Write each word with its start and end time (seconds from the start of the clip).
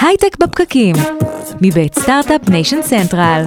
הייטק 0.00 0.36
בפקקים, 0.40 0.96
מבית 1.60 1.98
Start-Up 1.98 2.48
Nation 2.48 2.82
Central. 2.82 3.44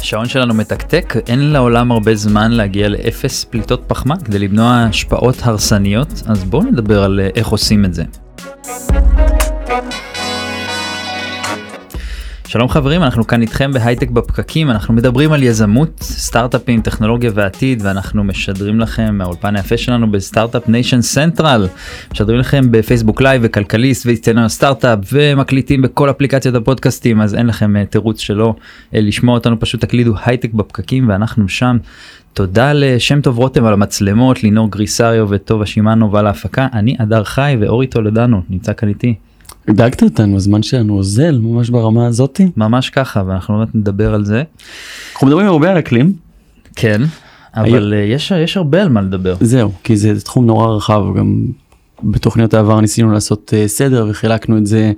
השעון 0.00 0.28
שלנו 0.28 0.54
מתקתק, 0.54 1.14
אין 1.28 1.52
לעולם 1.52 1.92
הרבה 1.92 2.14
זמן 2.14 2.52
להגיע 2.52 2.88
לאפס 2.88 3.44
פליטות 3.44 3.82
פחמן 3.86 4.16
כדי 4.24 4.38
למנוע 4.38 4.86
השפעות 4.88 5.36
הרסניות, 5.42 6.22
אז 6.26 6.44
בואו 6.44 6.62
נדבר 6.62 7.02
על 7.04 7.20
אה, 7.20 7.28
איך 7.34 7.48
עושים 7.48 7.84
את 7.84 7.94
זה. 7.94 8.04
שלום 12.52 12.68
חברים, 12.68 13.02
אנחנו 13.02 13.26
כאן 13.26 13.42
איתכם 13.42 13.72
בהייטק 13.72 14.10
בפקקים, 14.10 14.70
אנחנו 14.70 14.94
מדברים 14.94 15.32
על 15.32 15.42
יזמות, 15.42 16.00
סטארט-אפים, 16.02 16.80
טכנולוגיה 16.80 17.30
ועתיד, 17.34 17.82
ואנחנו 17.84 18.24
משדרים 18.24 18.80
לכם 18.80 19.18
מהאולפן 19.18 19.56
היפה 19.56 19.76
שלנו 19.76 20.10
ב 20.10 20.16
Start-Up 20.16 20.68
Nation 20.68 21.02
Central, 21.02 21.68
משדרים 22.12 22.38
לכם 22.38 22.64
בפייסבוק 22.70 23.22
live 23.22 23.42
בכלכליסט 23.44 24.06
ואיצטדיון 24.06 24.44
הסטארט-אפ 24.44 24.98
ומקליטים 25.12 25.82
בכל 25.82 26.10
אפליקציות 26.10 26.54
הפודקאסטים, 26.54 27.20
אז 27.20 27.34
אין 27.34 27.46
לכם 27.46 27.74
אה, 27.76 27.90
תירוץ 27.90 28.20
שלא 28.20 28.54
אה, 28.58 28.84
לשמוע 28.92 29.34
אותנו, 29.34 29.60
פשוט 29.60 29.80
תקלידו 29.80 30.14
הייטק 30.24 30.52
בפקקים 30.52 31.08
ואנחנו 31.08 31.48
שם. 31.48 31.78
תודה 32.32 32.72
לשם 32.72 33.20
טוב 33.20 33.38
רותם 33.38 33.64
על 33.64 33.72
המצלמות, 33.72 34.42
לינור 34.42 34.70
גריסריו 34.70 35.26
וטובה 35.30 35.66
שמענו 35.66 36.12
ועל 36.12 36.26
ההפקה, 36.26 36.66
אני 36.72 36.96
אדר 36.98 37.24
חי 37.24 37.56
ואורי 37.60 37.86
טולדנו 37.86 38.42
נמצא 38.50 38.72
כאן 38.72 38.88
איתי. 38.88 39.14
הדאגת 39.68 40.02
אותנו 40.02 40.36
הזמן 40.36 40.62
שלנו 40.62 40.94
אוזל 40.94 41.38
ממש 41.38 41.70
ברמה 41.70 42.06
הזאתי. 42.06 42.50
ממש 42.56 42.90
ככה 42.90 43.22
ואנחנו 43.26 43.58
באמת 43.58 43.74
נדבר 43.74 44.14
על 44.14 44.24
זה. 44.24 44.42
אנחנו 45.12 45.26
מדברים 45.26 45.46
הרבה 45.46 45.70
על 45.70 45.78
אקלים. 45.78 46.12
כן, 46.76 47.02
אבל 47.54 47.94
אה, 47.94 47.98
יש, 47.98 48.30
יש 48.30 48.56
הרבה 48.56 48.82
על 48.82 48.88
מה 48.88 49.00
לדבר. 49.00 49.36
זהו, 49.40 49.72
כי 49.84 49.96
זה 49.96 50.20
תחום 50.20 50.46
נורא 50.46 50.66
רחב, 50.66 51.02
גם 51.16 51.44
בתוכניות 52.02 52.54
העבר 52.54 52.80
ניסינו 52.80 53.12
לעשות 53.12 53.54
אה, 53.56 53.68
סדר 53.68 54.06
וחילקנו 54.10 54.58
את 54.58 54.66
זה 54.66 54.92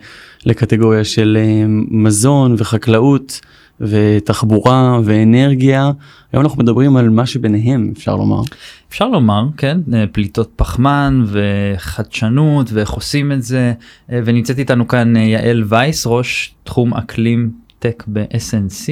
לקטגוריה 0.46 1.04
של 1.04 1.38
אה, 1.40 1.64
מזון 1.90 2.54
וחקלאות 2.58 3.40
ותחבורה 3.80 5.00
ואנרגיה. 5.04 5.90
היום 6.32 6.44
אנחנו 6.44 6.62
מדברים 6.62 6.96
על 6.96 7.10
מה 7.10 7.26
שביניהם 7.26 7.92
אפשר 7.96 8.16
לומר. 8.16 8.40
אפשר 8.88 9.08
לומר, 9.08 9.46
כן, 9.56 9.78
אה, 9.94 10.04
פליטות 10.12 10.52
פחמן 10.56 11.24
וחדשנות 11.26 12.72
ואיך 12.72 12.90
עושים 12.90 13.32
את 13.32 13.42
זה, 13.42 13.72
אה, 14.12 14.20
ונמצאת 14.24 14.58
איתנו 14.58 14.88
כאן 14.88 15.16
אה, 15.16 15.22
יעל 15.22 15.64
וייס, 15.68 16.06
ראש 16.06 16.54
תחום 16.64 16.94
אקלים 16.94 17.50
טק 17.78 18.04
ב-SNC. 18.06 18.88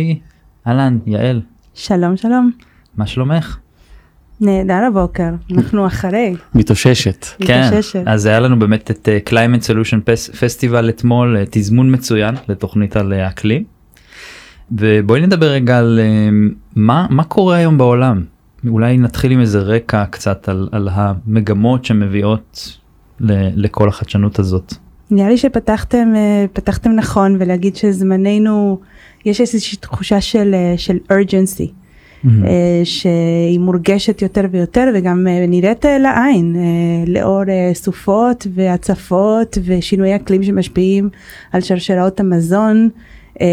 אהלן, 0.66 0.98
יעל. 1.06 1.40
שלום 1.74 2.16
שלום. 2.16 2.50
מה 2.96 3.06
שלומך? 3.06 3.58
נהדר 4.40 4.84
הבוקר, 4.88 5.30
אנחנו 5.52 5.86
אחרי. 5.86 6.34
מתאוששת. 6.54 7.26
כן, 7.38 7.70
אז 8.06 8.26
היה 8.26 8.40
לנו 8.40 8.58
באמת 8.58 8.90
את 8.90 9.08
Climate 9.28 9.64
Solution 9.64 10.08
Festival 10.32 10.88
אתמול, 10.88 11.36
תזמון 11.50 11.94
מצוין 11.94 12.34
לתוכנית 12.48 12.96
על 12.96 13.12
אקלים. 13.12 13.81
ובואי 14.78 15.20
נדבר 15.20 15.46
רגע 15.46 15.78
על 15.78 16.00
מה, 16.76 17.06
מה 17.10 17.24
קורה 17.24 17.56
היום 17.56 17.78
בעולם. 17.78 18.22
אולי 18.68 18.98
נתחיל 18.98 19.32
עם 19.32 19.40
איזה 19.40 19.58
רקע 19.58 20.04
קצת 20.10 20.48
על, 20.48 20.68
על 20.72 20.88
המגמות 20.92 21.84
שמביאות 21.84 22.78
ל, 23.20 23.32
לכל 23.64 23.88
החדשנות 23.88 24.38
הזאת. 24.38 24.74
נראה 25.10 25.28
לי 25.28 25.36
שפתחתם 25.36 26.12
אה, 26.16 26.44
פתחתם 26.52 26.90
נכון 26.90 27.36
ולהגיד 27.38 27.76
שזמננו 27.76 28.80
יש 29.24 29.40
איזושהי 29.40 29.78
תחושה 29.78 30.20
של 30.20 30.54
אה, 30.54 30.74
של 30.76 30.98
urgency 31.12 31.68
mm-hmm. 32.24 32.28
שהיא 32.84 33.60
מורגשת 33.60 34.22
יותר 34.22 34.44
ויותר 34.50 34.88
וגם 34.94 35.26
נראית 35.48 35.84
לעין 35.84 36.56
לאור 37.06 37.42
סופות 37.74 38.46
והצפות 38.54 39.58
ושינויי 39.64 40.16
אקלים 40.16 40.42
שמשפיעים 40.42 41.08
על 41.52 41.60
שרשראות 41.60 42.20
המזון. 42.20 42.88
אה, 43.40 43.46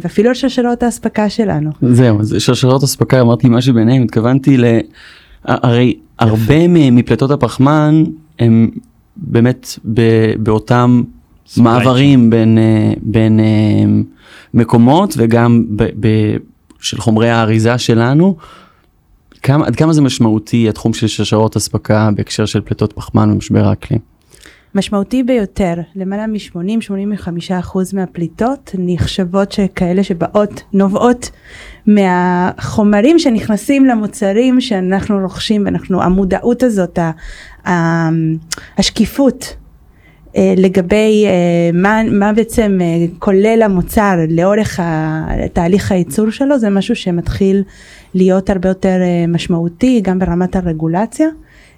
ואפילו 0.00 0.28
על 0.28 0.34
שרשרות 0.34 0.82
האספקה 0.82 1.28
שלנו. 1.28 1.70
זהו, 1.82 2.20
אז 2.20 2.36
שרשרות 2.38 2.82
אספקה 2.82 3.20
אמרתי 3.20 3.48
מה 3.48 3.62
שביניהם, 3.62 4.02
התכוונתי 4.02 4.56
ל... 4.56 4.64
הרי 5.44 5.94
הרבה 6.18 6.68
מפליטות 6.68 7.30
הפחמן 7.30 8.04
הם 8.38 8.70
באמת 9.16 9.78
באותם 10.38 11.02
מעברים 11.56 12.30
בין, 12.30 12.58
אה, 12.58 12.92
בין 13.02 13.40
אה, 13.40 13.44
מקומות 14.54 15.14
וגם 15.16 15.64
ב, 15.76 15.82
ב, 16.00 16.36
של 16.80 17.00
חומרי 17.00 17.30
האריזה 17.30 17.78
שלנו. 17.78 18.36
כמה, 19.42 19.66
עד 19.66 19.76
כמה 19.76 19.92
זה 19.92 20.02
משמעותי 20.02 20.68
התחום 20.68 20.94
של 20.94 21.06
שרשרות 21.06 21.56
אספקה 21.56 22.10
בהקשר 22.16 22.46
של 22.46 22.60
פליטות 22.60 22.92
פחמן 22.92 23.30
ומשבר 23.30 23.64
האקלים? 23.64 24.13
משמעותי 24.74 25.22
ביותר, 25.22 25.74
למעלה 25.96 26.26
מ-80-85% 26.26 27.78
מהפליטות 27.92 28.74
נחשבות 28.78 29.52
שכאלה 29.52 30.04
שבאות, 30.04 30.62
נובעות 30.72 31.30
מהחומרים 31.86 33.18
שנכנסים 33.18 33.84
למוצרים 33.84 34.60
שאנחנו 34.60 35.18
רוכשים 35.18 35.64
ואנחנו, 35.64 36.02
המודעות 36.02 36.62
הזאת, 36.62 36.98
השקיפות 38.78 39.56
אה, 40.36 40.54
לגבי 40.56 41.24
אה, 41.26 41.70
מה, 41.72 42.02
מה 42.10 42.32
בעצם 42.32 42.78
אה, 42.80 43.06
כולל 43.18 43.62
המוצר 43.64 44.14
לאורך 44.28 44.80
תהליך 45.52 45.92
הייצור 45.92 46.30
שלו 46.30 46.58
זה 46.58 46.70
משהו 46.70 46.96
שמתחיל 46.96 47.62
להיות 48.14 48.50
הרבה 48.50 48.68
יותר 48.68 48.96
משמעותי 49.28 50.00
גם 50.00 50.18
ברמת 50.18 50.56
הרגולציה. 50.56 51.28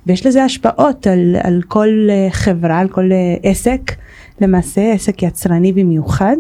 ויש 0.07 0.27
לזה 0.27 0.45
השפעות 0.45 1.07
על, 1.07 1.37
על 1.43 1.63
כל 1.69 1.89
אה, 2.11 2.29
חברה, 2.31 2.79
על 2.79 2.89
כל 2.89 3.13
אה, 3.13 3.51
עסק, 3.51 3.93
למעשה 4.41 4.93
עסק 4.93 5.23
יצרני 5.23 5.73
במיוחד. 5.73 6.37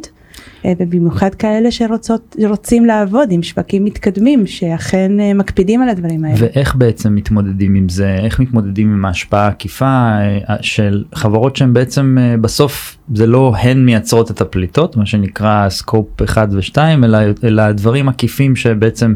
אה, 0.64 0.72
ובמיוחד 0.78 1.34
כאלה 1.34 1.68
שרוצים 1.70 2.84
לעבוד 2.84 3.28
עם 3.30 3.42
שווקים 3.42 3.84
מתקדמים 3.84 4.46
שאכן 4.46 5.12
מקפידים 5.34 5.82
על 5.82 5.88
הדברים 5.88 6.24
האלה. 6.24 6.36
ואיך 6.40 6.76
בעצם 6.76 7.14
מתמודדים 7.14 7.74
עם 7.74 7.88
זה 7.88 8.14
איך 8.14 8.40
מתמודדים 8.40 8.92
עם 8.92 9.04
ההשפעה 9.04 9.44
העקיפה 9.44 10.16
של 10.60 11.04
חברות 11.14 11.56
שהן 11.56 11.72
בעצם 11.72 12.16
בסוף 12.40 12.96
זה 13.14 13.26
לא 13.26 13.54
הן 13.58 13.84
מייצרות 13.84 14.30
את 14.30 14.40
הפליטות 14.40 14.96
מה 14.96 15.06
שנקרא 15.06 15.68
סקופ 15.68 16.22
1 16.22 16.48
ו2 16.48 16.78
אלא, 17.04 17.18
אלא 17.44 17.72
דברים 17.72 18.08
עקיפים 18.08 18.56
שבעצם 18.56 19.14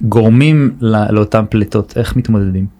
גורמים 0.00 0.70
לא, 0.80 0.98
לאותן 1.10 1.44
פליטות 1.50 1.92
איך 1.96 2.16
מתמודדים. 2.16 2.75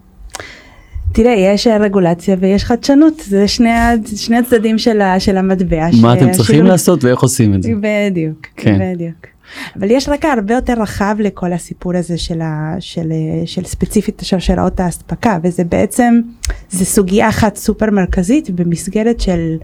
תראה, 1.16 1.32
יש 1.32 1.66
רגולציה 1.66 2.36
ויש 2.40 2.64
חדשנות, 2.64 3.22
זה 3.26 3.48
שני, 3.48 3.70
שני 4.16 4.36
הצדדים 4.36 4.78
של, 4.78 5.00
של 5.18 5.36
המטבע. 5.36 5.88
מה 6.02 6.14
ש, 6.14 6.22
אתם 6.22 6.32
צריכים 6.32 6.54
שילוב... 6.54 6.70
לעשות 6.70 7.04
ואיך 7.04 7.20
עושים 7.20 7.54
את 7.54 7.62
זה. 7.62 7.70
בדיוק, 7.80 8.46
כן. 8.56 8.94
בדיוק. 8.94 9.26
אבל 9.78 9.90
יש 9.90 10.08
רקע 10.08 10.28
הרבה 10.28 10.54
יותר 10.54 10.74
רחב 10.80 11.16
לכל 11.18 11.52
הסיפור 11.52 11.96
הזה 11.96 12.18
של, 12.18 12.40
ה, 12.40 12.76
של, 12.80 13.12
של 13.44 13.64
ספציפית 13.64 14.22
שרשראות 14.24 14.80
האספקה, 14.80 15.38
וזה 15.42 15.64
בעצם, 15.64 16.20
זה 16.70 16.84
סוגיה 16.84 17.28
אחת 17.28 17.56
סופר 17.56 17.90
מרכזית 17.90 18.50
במסגרת 18.50 19.20
של 19.20 19.56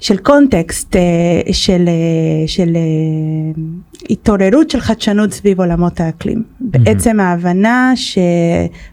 של 0.00 0.16
קונטקסט 0.16 0.96
אה, 0.96 1.52
של, 1.52 1.84
אה, 1.88 2.48
של 2.48 2.76
אה, 2.76 3.62
התעוררות 4.10 4.70
של 4.70 4.80
חדשנות 4.80 5.32
סביב 5.32 5.60
עולמות 5.60 6.00
האקלים. 6.00 6.38
Mm-hmm. 6.38 6.64
בעצם 6.64 7.20
ההבנה 7.20 7.92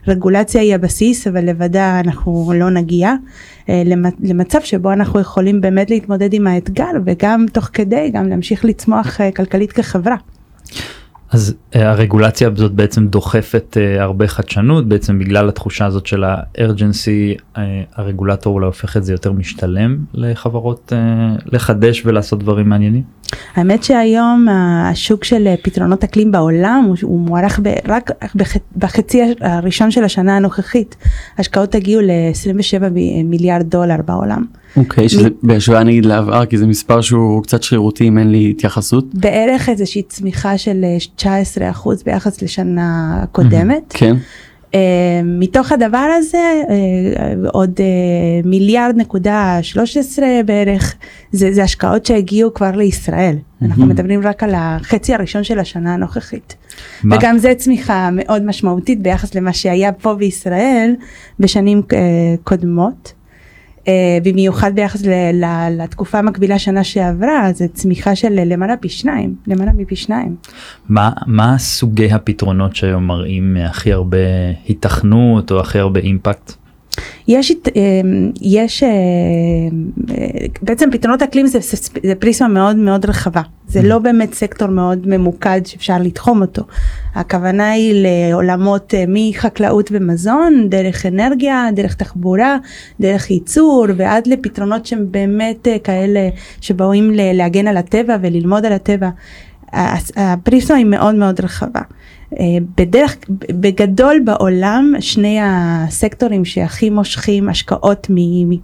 שרגולציה 0.06 0.60
היא 0.60 0.74
הבסיס 0.74 1.26
אבל 1.26 1.44
לבדה 1.44 2.00
אנחנו 2.00 2.52
לא 2.54 2.70
נגיע 2.70 3.14
למצב 4.22 4.60
שבו 4.60 4.92
אנחנו 4.92 5.20
יכולים 5.20 5.60
באמת 5.60 5.90
להתמודד 5.90 6.32
עם 6.32 6.46
האתגר 6.46 6.90
וגם 7.04 7.46
תוך 7.52 7.70
כדי 7.72 8.10
גם 8.12 8.28
להמשיך 8.28 8.64
לצמוח 8.64 9.20
כלכלית 9.36 9.72
כחברה. 9.72 10.16
אז 11.30 11.54
uh, 11.72 11.78
הרגולציה 11.78 12.48
הזאת 12.56 12.72
בעצם 12.72 13.06
דוחפת 13.06 13.76
uh, 13.76 14.00
הרבה 14.00 14.28
חדשנות 14.28 14.88
בעצם 14.88 15.18
בגלל 15.18 15.48
התחושה 15.48 15.86
הזאת 15.86 16.06
של 16.06 16.24
הארג'נסי 16.26 17.34
uh, 17.38 17.58
הרגולטור 17.94 18.54
אולי 18.54 18.66
הופך 18.66 18.96
את 18.96 19.04
זה 19.04 19.12
יותר 19.12 19.32
משתלם 19.32 19.98
לחברות 20.14 20.92
לחדש 21.46 22.02
ולעשות 22.06 22.38
דברים 22.38 22.68
מעניינים. 22.68 23.02
האמת 23.54 23.84
שהיום 23.84 24.46
השוק 24.48 25.24
של 25.24 25.54
פתרונות 25.62 26.04
אקלים 26.04 26.32
בעולם 26.32 26.92
הוא, 27.02 27.20
מוערך 27.20 27.60
רק 27.88 28.10
בח, 28.34 28.56
בחצי 28.76 29.22
הראשון 29.40 29.90
של 29.90 30.04
השנה 30.04 30.36
הנוכחית 30.36 30.96
השקעות 31.38 31.74
הגיעו 31.74 32.00
ל-27 32.02 32.88
מיליארד 33.24 33.70
דולר 33.70 33.96
בעולם. 34.04 34.44
אוקיי, 34.76 35.06
okay, 35.06 35.08
שזה 35.08 35.28
מ... 35.30 35.32
בהשוואה 35.42 35.84
נגיד 35.84 36.04
לעבר, 36.06 36.46
כי 36.46 36.58
זה 36.58 36.66
מספר 36.66 37.00
שהוא 37.00 37.42
קצת 37.42 37.62
שרירותי 37.62 38.08
אם 38.08 38.18
אין 38.18 38.30
לי 38.30 38.50
התייחסות. 38.50 39.14
בערך 39.14 39.68
איזושהי 39.68 40.02
צמיחה 40.02 40.58
של 40.58 40.84
19% 41.18 41.24
ביחס 42.04 42.42
לשנה 42.42 43.24
קודמת. 43.32 43.82
כן. 43.88 44.16
Uh, 44.66 44.78
מתוך 45.24 45.72
הדבר 45.72 46.08
הזה 46.18 46.62
עוד 47.52 47.80
מיליארד 48.44 48.94
נקודה 48.96 49.58
13 49.62 50.26
בערך 50.46 50.94
זה, 51.32 51.52
זה 51.52 51.62
השקעות 51.62 52.06
שהגיעו 52.06 52.54
כבר 52.54 52.70
לישראל. 52.70 53.36
אנחנו 53.62 53.86
מדברים 53.86 54.20
רק 54.26 54.42
על 54.42 54.54
החצי 54.56 55.14
הראשון 55.14 55.44
של 55.44 55.58
השנה 55.58 55.94
הנוכחית. 55.94 56.56
מה? 57.02 57.16
וגם 57.16 57.38
זה 57.38 57.52
צמיחה 57.56 58.08
מאוד 58.12 58.44
משמעותית 58.44 59.02
ביחס 59.02 59.34
למה 59.34 59.52
שהיה 59.52 59.92
פה 59.92 60.14
בישראל 60.14 60.94
בשנים 61.40 61.82
קודמות. 62.44 63.12
אה, 63.88 64.18
במיוחד 64.22 64.72
ביחס 64.74 65.02
לתקופה 65.70 66.18
המקבילה 66.18 66.58
שנה 66.58 66.84
שעברה 66.84 67.52
זה 67.52 67.68
צמיחה 67.68 68.16
של 68.16 68.40
למעלה 68.44 68.76
פי 68.76 68.88
שניים 68.88 69.34
למעלה 69.46 69.72
מפי 69.72 69.96
שניים. 69.96 70.36
מה 70.88 71.10
מה 71.26 71.58
סוגי 71.58 72.12
הפתרונות 72.12 72.76
שהיום 72.76 73.06
מראים 73.06 73.56
הכי 73.56 73.92
הרבה 73.92 74.18
היתכנות 74.68 75.50
או 75.50 75.60
הכי 75.60 75.78
הרבה 75.78 76.00
אימפקט? 76.00 76.65
יש, 77.28 77.50
אה, 77.50 77.82
יש 78.42 78.82
אה, 78.82 78.88
בעצם 80.62 80.90
פתרונות 80.92 81.22
אקלים 81.22 81.46
זה, 81.46 81.58
זה 82.02 82.14
פריסמה 82.14 82.48
מאוד 82.48 82.76
מאוד 82.76 83.06
רחבה 83.06 83.42
זה 83.68 83.82
לא 83.82 83.98
באמת 83.98 84.34
סקטור 84.34 84.68
מאוד 84.68 85.08
ממוקד 85.08 85.60
שאפשר 85.64 85.96
לתחום 86.00 86.42
אותו. 86.42 86.62
הכוונה 87.14 87.70
היא 87.70 88.06
לעולמות 88.06 88.94
אה, 88.94 89.04
מחקלאות 89.08 89.88
ומזון 89.92 90.66
דרך 90.68 91.06
אנרגיה 91.06 91.68
דרך 91.74 91.94
תחבורה 91.94 92.56
דרך 93.00 93.30
ייצור 93.30 93.86
ועד 93.96 94.26
לפתרונות 94.26 94.86
שהם 94.86 95.06
באמת 95.10 95.68
כאלה 95.84 96.28
שבאים 96.60 97.10
להגן 97.14 97.66
על 97.66 97.76
הטבע 97.76 98.16
וללמוד 98.22 98.66
על 98.66 98.72
הטבע. 98.72 99.10
הפריסמה 100.16 100.76
היא 100.76 100.86
מאוד 100.86 101.14
מאוד 101.14 101.40
רחבה. 101.40 101.80
אה, 102.32 102.44
בדרך, 102.76 103.16
בגדול 103.50 104.20
בעולם 104.24 104.92
שני 105.00 105.38
הסקטורים 105.42 106.44
שהכי 106.44 106.90
מושכים 106.90 107.48
השקעות 107.48 108.06
מ, 108.10 108.14
מ, 108.50 108.56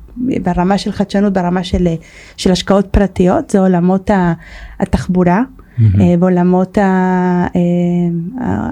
ברמה 0.43 0.79
של 0.79 0.93
חדשנות 0.93 1.33
ברמה 1.33 1.65
של, 1.65 1.89
של 2.37 2.53
השקעות 2.53 2.87
פרטיות 2.87 3.51
זה 3.51 3.61
עולמות 3.61 4.11
התחבורה 4.81 5.43
mm-hmm. 5.43 5.83
ועולמות 6.21 6.79
אה, 6.79 7.47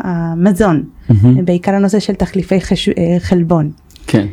המזון 0.02 0.82
mm-hmm. 0.82 1.14
בעיקר 1.44 1.74
הנושא 1.74 2.00
של 2.00 2.14
תחליפי 2.14 2.60
חש, 2.60 2.88
חלבון. 3.18 3.70
כן. 4.06 4.26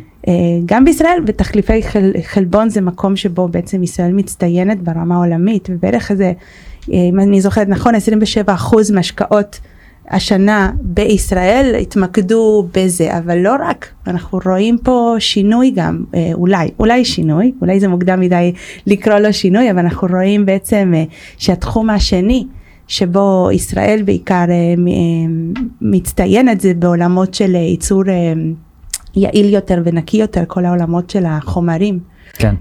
גם 0.65 0.85
בישראל 0.85 1.23
ותחליפי 1.27 1.83
חל, 1.83 2.11
חלבון 2.23 2.69
זה 2.69 2.81
מקום 2.81 3.15
שבו 3.15 3.47
בעצם 3.47 3.83
ישראל 3.83 4.13
מצטיינת 4.13 4.81
ברמה 4.81 5.15
העולמית 5.15 5.69
ובערך 5.71 6.11
איזה 6.11 6.33
אם 6.89 7.19
אני 7.19 7.41
זוכרת 7.41 7.67
נכון 7.69 7.93
27% 7.95 8.49
מהשקעות 8.93 9.59
השנה 10.09 10.71
בישראל 10.81 11.75
התמקדו 11.81 12.67
בזה, 12.73 13.17
אבל 13.17 13.37
לא 13.37 13.55
רק, 13.69 13.89
אנחנו 14.07 14.39
רואים 14.45 14.77
פה 14.83 15.15
שינוי 15.19 15.71
גם, 15.75 16.03
אה, 16.15 16.29
אולי, 16.33 16.69
אולי 16.79 17.05
שינוי, 17.05 17.51
אולי 17.61 17.79
זה 17.79 17.87
מוקדם 17.87 18.19
מדי 18.19 18.53
לקרוא 18.87 19.17
לו 19.17 19.33
שינוי, 19.33 19.71
אבל 19.71 19.79
אנחנו 19.79 20.07
רואים 20.11 20.45
בעצם 20.45 20.93
אה, 20.95 21.03
שהתחום 21.37 21.89
השני 21.89 22.47
שבו 22.87 23.49
ישראל 23.53 24.01
בעיקר 24.05 24.45
אה, 24.49 24.73
מצטיינת 25.81 26.61
זה 26.61 26.73
בעולמות 26.73 27.33
של 27.33 27.55
ייצור 27.55 28.03
יעיל 29.15 29.53
יותר 29.53 29.81
ונקי 29.85 30.17
יותר, 30.17 30.43
כל 30.47 30.65
העולמות 30.65 31.09
של 31.09 31.25
החומרים. 31.25 31.99
כן. 32.33 32.55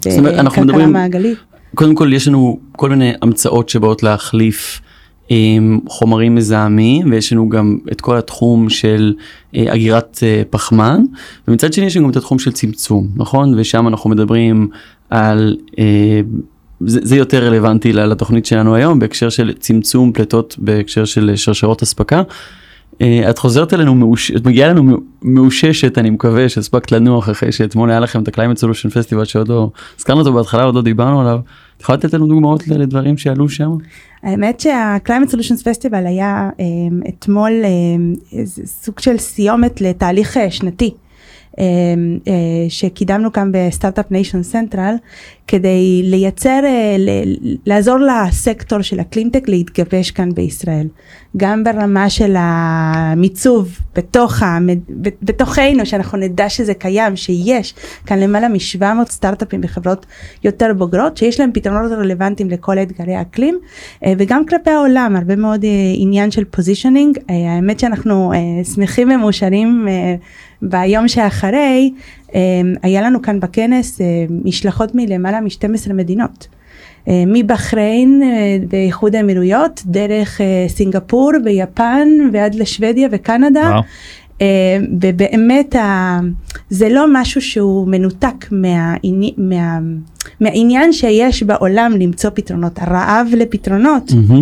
זאת 0.00 0.18
אומרת, 0.18 0.38
אנחנו 0.38 0.62
מדברים, 0.62 0.92
מעגלית. 0.92 1.38
קודם 1.74 1.94
כל 1.94 2.12
יש 2.12 2.28
לנו 2.28 2.58
כל 2.72 2.90
מיני 2.90 3.12
המצאות 3.22 3.68
שבאות 3.68 4.02
להחליף. 4.02 4.80
עם 5.28 5.80
חומרים 5.88 6.34
מזהמים 6.34 7.10
ויש 7.10 7.32
לנו 7.32 7.48
גם 7.48 7.78
את 7.92 8.00
כל 8.00 8.16
התחום 8.16 8.70
של 8.70 9.14
אה, 9.56 9.74
אגירת 9.74 10.18
אה, 10.22 10.42
פחמן 10.50 11.02
ומצד 11.48 11.72
שני 11.72 11.86
יש 11.86 11.96
לנו 11.96 12.06
גם 12.06 12.10
את 12.10 12.16
התחום 12.16 12.38
של 12.38 12.52
צמצום 12.52 13.08
נכון 13.16 13.54
ושם 13.58 13.88
אנחנו 13.88 14.10
מדברים 14.10 14.68
על 15.10 15.56
אה, 15.78 16.20
זה, 16.80 17.00
זה 17.02 17.16
יותר 17.16 17.46
רלוונטי 17.46 17.92
לתוכנית 17.92 18.46
שלנו 18.46 18.74
היום 18.74 18.98
בהקשר 18.98 19.28
של 19.28 19.52
צמצום 19.58 20.12
פליטות 20.12 20.56
בהקשר 20.58 21.04
של 21.04 21.36
שרשרות 21.36 21.82
אספקה. 21.82 22.22
את 23.30 23.38
חוזרת 23.38 23.74
אלינו 23.74 23.94
מאוש... 23.94 24.30
את 24.30 24.46
מגיעה 24.46 24.70
אלינו 24.70 24.96
מאוששת 25.22 25.98
אני 25.98 26.10
מקווה 26.10 26.48
שהספקת 26.48 26.92
לנוח 26.92 27.30
אחרי 27.30 27.52
שאתמול 27.52 27.90
היה 27.90 28.00
לכם 28.00 28.22
את 28.22 28.28
ה-Climate 28.28 28.58
Solution 28.58 28.90
Festival 28.90 29.24
שעוד 29.24 29.48
לא 29.48 29.70
הזכרנו 29.98 30.20
אותו 30.20 30.32
בהתחלה 30.32 30.64
עוד 30.64 30.74
לא 30.74 30.82
דיברנו 30.82 31.20
עליו. 31.20 31.38
את 31.76 31.82
יכולה 31.82 31.98
לתת 31.98 32.14
לנו 32.14 32.26
דוגמאות 32.26 32.68
לדברים 32.68 33.18
שעלו 33.18 33.48
שם? 33.48 33.70
האמת 34.22 34.60
שה-Climate 34.60 35.30
Solutions 35.30 35.62
Festival 35.62 36.06
היה 36.06 36.50
um, 36.52 37.08
אתמול 37.08 37.52
um, 37.62 38.36
סוג 38.64 38.98
של 38.98 39.18
סיומת 39.18 39.80
לתהליך 39.80 40.36
uh, 40.36 40.40
שנתי. 40.50 40.94
אמ, 41.54 41.56
אה, 41.56 42.28
שקידמנו 42.68 43.32
כאן 43.32 43.50
ב 43.52 43.58
Start-Up 43.58 44.10
Nation 44.10 44.42
Central 44.42 44.94
כדי 45.46 46.02
לייצר, 46.04 46.60
אה, 46.62 47.00
לעזור 47.66 47.96
לסקטור 47.98 48.82
של 48.82 49.00
הקלינטק 49.00 49.48
להתגבש 49.48 50.10
כאן 50.10 50.34
בישראל. 50.34 50.86
גם 51.36 51.64
ברמה 51.64 52.10
של 52.10 52.34
המיצוב 52.38 53.78
בתוך 53.96 54.42
המד... 54.42 54.78
בתוכנו 55.22 55.86
שאנחנו 55.86 56.18
נדע 56.18 56.48
שזה 56.48 56.74
קיים 56.74 57.16
שיש 57.16 57.74
כאן 58.06 58.18
למעלה 58.18 58.48
מ-700 58.48 59.10
סטארט-אפים 59.10 59.60
וחברות 59.60 60.06
יותר 60.44 60.72
בוגרות 60.76 61.16
שיש 61.16 61.40
להם 61.40 61.50
פתרונות 61.54 61.92
רלוונטיים 61.92 62.50
לכל 62.50 62.78
אתגרי 62.78 63.14
האקלים 63.14 63.58
אה, 64.04 64.12
וגם 64.18 64.46
כלפי 64.46 64.70
העולם 64.70 65.16
הרבה 65.16 65.36
מאוד 65.36 65.64
אה, 65.64 65.70
עניין 65.94 66.30
של 66.30 66.44
positioning 66.44 67.18
אה, 67.30 67.34
האמת 67.54 67.80
שאנחנו 67.80 68.32
שמחים 68.74 69.10
ומאושרים 69.10 69.88
ביום 70.62 71.08
שאחרי 71.08 71.92
היה 72.82 73.02
לנו 73.02 73.22
כאן 73.22 73.40
בכנס 73.40 74.00
משלחות 74.44 74.94
מלמעלה 74.94 75.40
מ-12 75.40 75.92
מדינות. 75.92 76.48
אה, 77.08 77.24
מבחריין 77.26 78.22
באיחוד 78.68 79.14
אה, 79.14 79.20
האמירויות 79.20 79.82
דרך 79.86 80.40
אה, 80.40 80.64
סינגפור 80.68 81.30
ויפן 81.44 82.08
ועד 82.32 82.54
לשוודיה 82.54 83.08
וקנדה. 83.12 83.70
וואו. 83.70 83.82
ובאמת 85.00 85.76
זה 86.70 86.88
לא 86.88 87.06
משהו 87.12 87.40
שהוא 87.40 87.88
מנותק 87.88 88.46
מהעני, 88.50 89.34
מה, 89.36 89.78
מהעניין 90.40 90.92
שיש 90.92 91.42
בעולם 91.42 91.92
למצוא 91.98 92.30
פתרונות, 92.34 92.78
הרעב 92.78 93.26
לפתרונות. 93.36 94.10
Mm-hmm. 94.10 94.34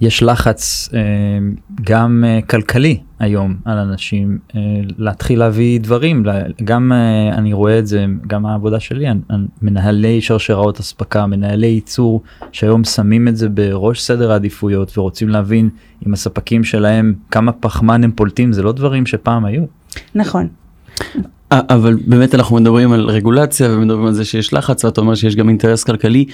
יש 0.00 0.22
לחץ 0.22 0.88
אה, 0.94 1.00
גם 1.84 2.24
אה, 2.26 2.40
כלכלי 2.42 2.98
היום 3.18 3.56
על 3.64 3.78
אנשים 3.78 4.38
אה, 4.56 4.60
להתחיל 4.98 5.38
להביא 5.38 5.80
דברים 5.80 6.24
גם 6.64 6.92
אני 7.32 7.52
רואה 7.52 7.78
את 7.78 7.86
זה 7.86 8.06
גם 8.26 8.46
העבודה 8.46 8.80
שלי 8.80 9.06
מנהלי 9.62 10.20
שרשראות 10.20 10.80
אספקה 10.80 11.26
מנהלי 11.26 11.66
ייצור 11.66 12.22
שהיום 12.52 12.84
שמים 12.84 13.28
את 13.28 13.36
זה 13.36 13.48
בראש 13.48 14.00
סדר 14.00 14.32
העדיפויות 14.32 14.98
ורוצים 14.98 15.28
להבין 15.28 15.68
עם 16.06 16.12
הספקים 16.12 16.64
שלהם 16.64 17.14
כמה 17.30 17.52
פחמן 17.52 18.04
הם 18.04 18.12
פולטים 18.12 18.52
זה 18.52 18.62
לא 18.62 18.72
דברים 18.72 19.06
שפעם 19.06 19.44
היו. 19.44 19.64
נכון. 20.14 20.48
אבל 21.50 21.96
באמת 22.06 22.34
אנחנו 22.34 22.56
מדברים 22.56 22.92
על 22.92 23.10
רגולציה 23.10 23.70
ומדברים 23.70 24.06
על 24.06 24.12
זה 24.12 24.24
שיש 24.24 24.54
לחץ 24.54 24.84
ואתה 24.84 25.00
אומר 25.00 25.14
שיש 25.14 25.36
גם 25.36 25.48
אינטרס 25.48 25.84
כלכלי 25.84 26.24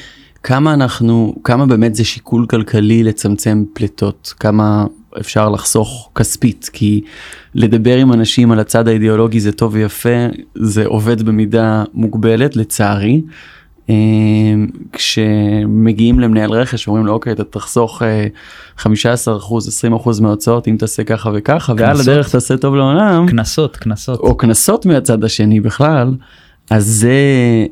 כמה 0.42 0.74
אנחנו, 0.74 1.34
כמה 1.44 1.66
באמת 1.66 1.94
זה 1.94 2.04
שיקול 2.04 2.46
כלכלי 2.46 3.02
לצמצם 3.02 3.64
פליטות, 3.72 4.34
כמה 4.40 4.86
אפשר 5.20 5.48
לחסוך 5.48 6.10
כספית, 6.14 6.70
כי 6.72 7.00
לדבר 7.54 7.96
עם 7.96 8.12
אנשים 8.12 8.52
על 8.52 8.60
הצד 8.60 8.88
האידיאולוגי 8.88 9.40
זה 9.40 9.52
טוב 9.52 9.74
ויפה, 9.74 10.26
זה 10.54 10.86
עובד 10.86 11.22
במידה 11.22 11.84
מוגבלת 11.94 12.56
לצערי. 12.56 13.22
אה, 13.90 13.94
כשמגיעים 14.92 16.20
למנהל 16.20 16.50
רכש 16.50 16.86
אומרים 16.88 17.06
לו 17.06 17.12
אוקיי 17.12 17.32
אתה 17.32 17.44
תחסוך 17.44 18.02
15 18.76 19.34
אה, 19.34 19.38
אחוז 19.38 19.68
20 19.68 19.92
אחוז 19.92 20.20
מההוצאות 20.20 20.68
אם 20.68 20.76
תעשה 20.78 21.04
ככה 21.04 21.30
וככה 21.34 21.72
ועל 21.76 22.00
הדרך 22.00 22.30
תעשה 22.30 22.56
טוב 22.56 22.74
לעולם. 22.74 23.26
קנסות 23.26 23.76
קנסות. 23.76 24.20
או 24.20 24.36
קנסות 24.36 24.86
מהצד 24.86 25.24
השני 25.24 25.60
בכלל 25.60 26.14
אז 26.70 26.86
זה 26.86 27.12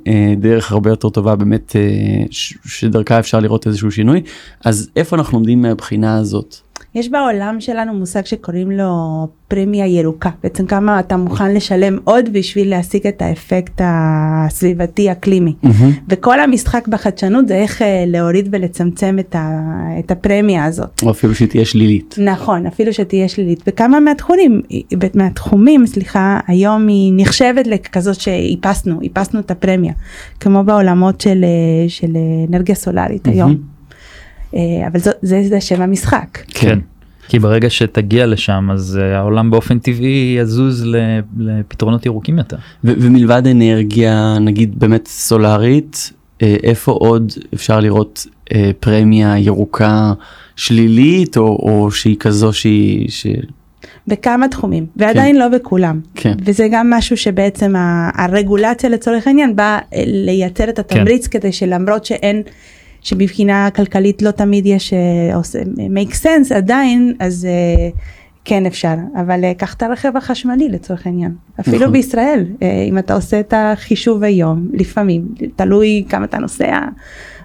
אה, 0.07 0.35
דרך 0.37 0.73
הרבה 0.73 0.90
יותר 0.90 1.09
טובה 1.09 1.37
באמת 1.37 1.76
אה, 1.76 2.25
שדרכה 2.64 3.19
אפשר 3.19 3.40
לראות 3.40 3.67
איזשהו 3.67 3.90
שינוי 3.90 4.23
אז 4.64 4.90
איפה 4.97 5.17
אנחנו 5.17 5.38
עומדים 5.38 5.62
מהבחינה 5.62 6.17
הזאת. 6.19 6.57
יש 6.99 7.09
בעולם 7.09 7.57
שלנו 7.61 7.95
מושג 7.95 8.25
שקוראים 8.25 8.71
לו 8.71 9.26
פרמיה 9.49 9.87
ירוקה 9.87 10.31
בעצם 10.43 10.67
כמה 10.67 11.00
אתה 11.00 11.17
מוכן 11.17 11.55
לשלם 11.55 11.99
עוד 12.05 12.28
בשביל 12.33 12.71
להשיג 12.71 13.07
את 13.07 13.23
האפקט 13.23 13.81
הסביבתי 13.85 15.12
אקלימי 15.12 15.55
mm-hmm. 15.64 15.69
וכל 16.09 16.40
המשחק 16.40 16.88
בחדשנות 16.88 17.49
זה 17.49 17.55
איך 17.55 17.83
אה, 17.83 18.05
להוריד 18.07 18.49
ולצמצם 18.52 19.17
את, 19.21 19.35
ה, 19.35 19.61
את 19.99 20.11
הפרמיה 20.11 20.64
הזאת. 20.64 21.02
או 21.02 21.11
אפילו 21.11 21.35
שתהיה 21.35 21.64
שלילית. 21.64 22.14
נכון 22.19 22.67
אפילו 22.67 22.93
שתהיה 22.93 23.28
שלילית 23.28 23.62
וכמה 23.67 24.00
מהתחומים 24.00 24.62
מהתחומים 25.14 25.87
סליחה 25.87 26.40
היום 26.47 26.88
היא 26.88 27.12
נחשבת 27.17 27.67
לכזאת 27.67 28.21
שאיפסנו 28.21 29.00
איפסנו 29.02 29.40
את 29.40 29.50
הפרמיה 29.50 29.93
כמו 30.40 30.64
בעולמות 30.64 31.21
של, 31.21 31.45
אה, 31.45 31.88
של 31.88 32.17
אנרגיה 32.49 32.75
סולארית 32.75 33.26
mm-hmm. 33.26 33.31
היום. 33.31 33.77
אה, 34.55 34.61
אבל 34.93 35.00
זה, 35.23 35.43
זה 35.49 35.61
שם 35.61 35.83
המשחק. 35.83 36.38
כן. 36.49 36.78
כי 37.28 37.38
ברגע 37.38 37.71
שתגיע 37.71 38.26
לשם 38.26 38.69
אז 38.73 38.99
אה, 39.02 39.19
העולם 39.19 39.50
באופן 39.50 39.78
טבעי 39.78 40.37
יזוז 40.40 40.85
ל- 40.87 40.97
לפתרונות 41.38 42.07
ירוקים 42.07 42.38
יותר. 42.38 42.57
ו- 42.85 42.93
ומלבד 42.99 43.43
אנרגיה 43.47 44.38
נגיד 44.40 44.78
באמת 44.78 45.07
סולארית, 45.09 46.12
אה, 46.43 46.57
איפה 46.62 46.93
עוד 46.93 47.33
אפשר 47.55 47.81
לראות 47.81 48.26
אה, 48.55 48.71
פרמיה 48.81 49.38
ירוקה 49.38 50.12
שלילית 50.57 51.37
או, 51.37 51.43
או 51.47 51.90
שהיא 51.90 52.17
כזו 52.21 52.52
שהיא, 52.52 53.11
ש... 53.11 53.26
בכמה 54.07 54.49
תחומים 54.49 54.87
ועדיין 54.97 55.38
לא 55.38 55.49
בכולם 55.49 56.00
כן. 56.14 56.35
וזה 56.45 56.69
גם 56.73 56.90
משהו 56.90 57.17
שבעצם 57.17 57.76
ה- 57.76 58.11
הרגולציה 58.25 58.90
לצורך 58.90 59.26
העניין 59.26 59.57
באה 59.57 59.78
אה, 59.95 60.02
לייצר 60.07 60.69
את 60.69 60.78
התמריץ 60.78 61.26
כן. 61.26 61.38
כדי 61.38 61.52
שלמרות 61.52 62.05
שאין 62.05 62.43
שמבחינה 63.09 63.69
כלכלית 63.71 64.23
לא 64.23 64.31
תמיד 64.31 64.67
יש 64.67 64.93
אה, 64.93 65.37
עושה 65.37 65.59
make 65.62 66.15
sense 66.23 66.55
עדיין 66.55 67.15
אז 67.19 67.45
אה, 67.50 67.88
כן 68.45 68.67
אפשר 68.67 68.95
אבל 69.21 69.45
אה, 69.45 69.55
קח 69.55 69.75
את 69.75 69.83
הרכב 69.83 70.17
החשמלי 70.17 70.69
לצורך 70.69 71.07
העניין 71.07 71.35
אפילו 71.61 71.79
נכון. 71.79 71.93
בישראל 71.93 72.45
אם 72.88 72.99
אתה 72.99 73.15
עושה 73.15 73.41
את 73.41 73.55
החישוב 73.57 74.23
היום 74.23 74.69
לפעמים 74.73 75.29
תלוי 75.57 76.05
כמה 76.09 76.25
אתה 76.25 76.38
נוסע. 76.38 76.81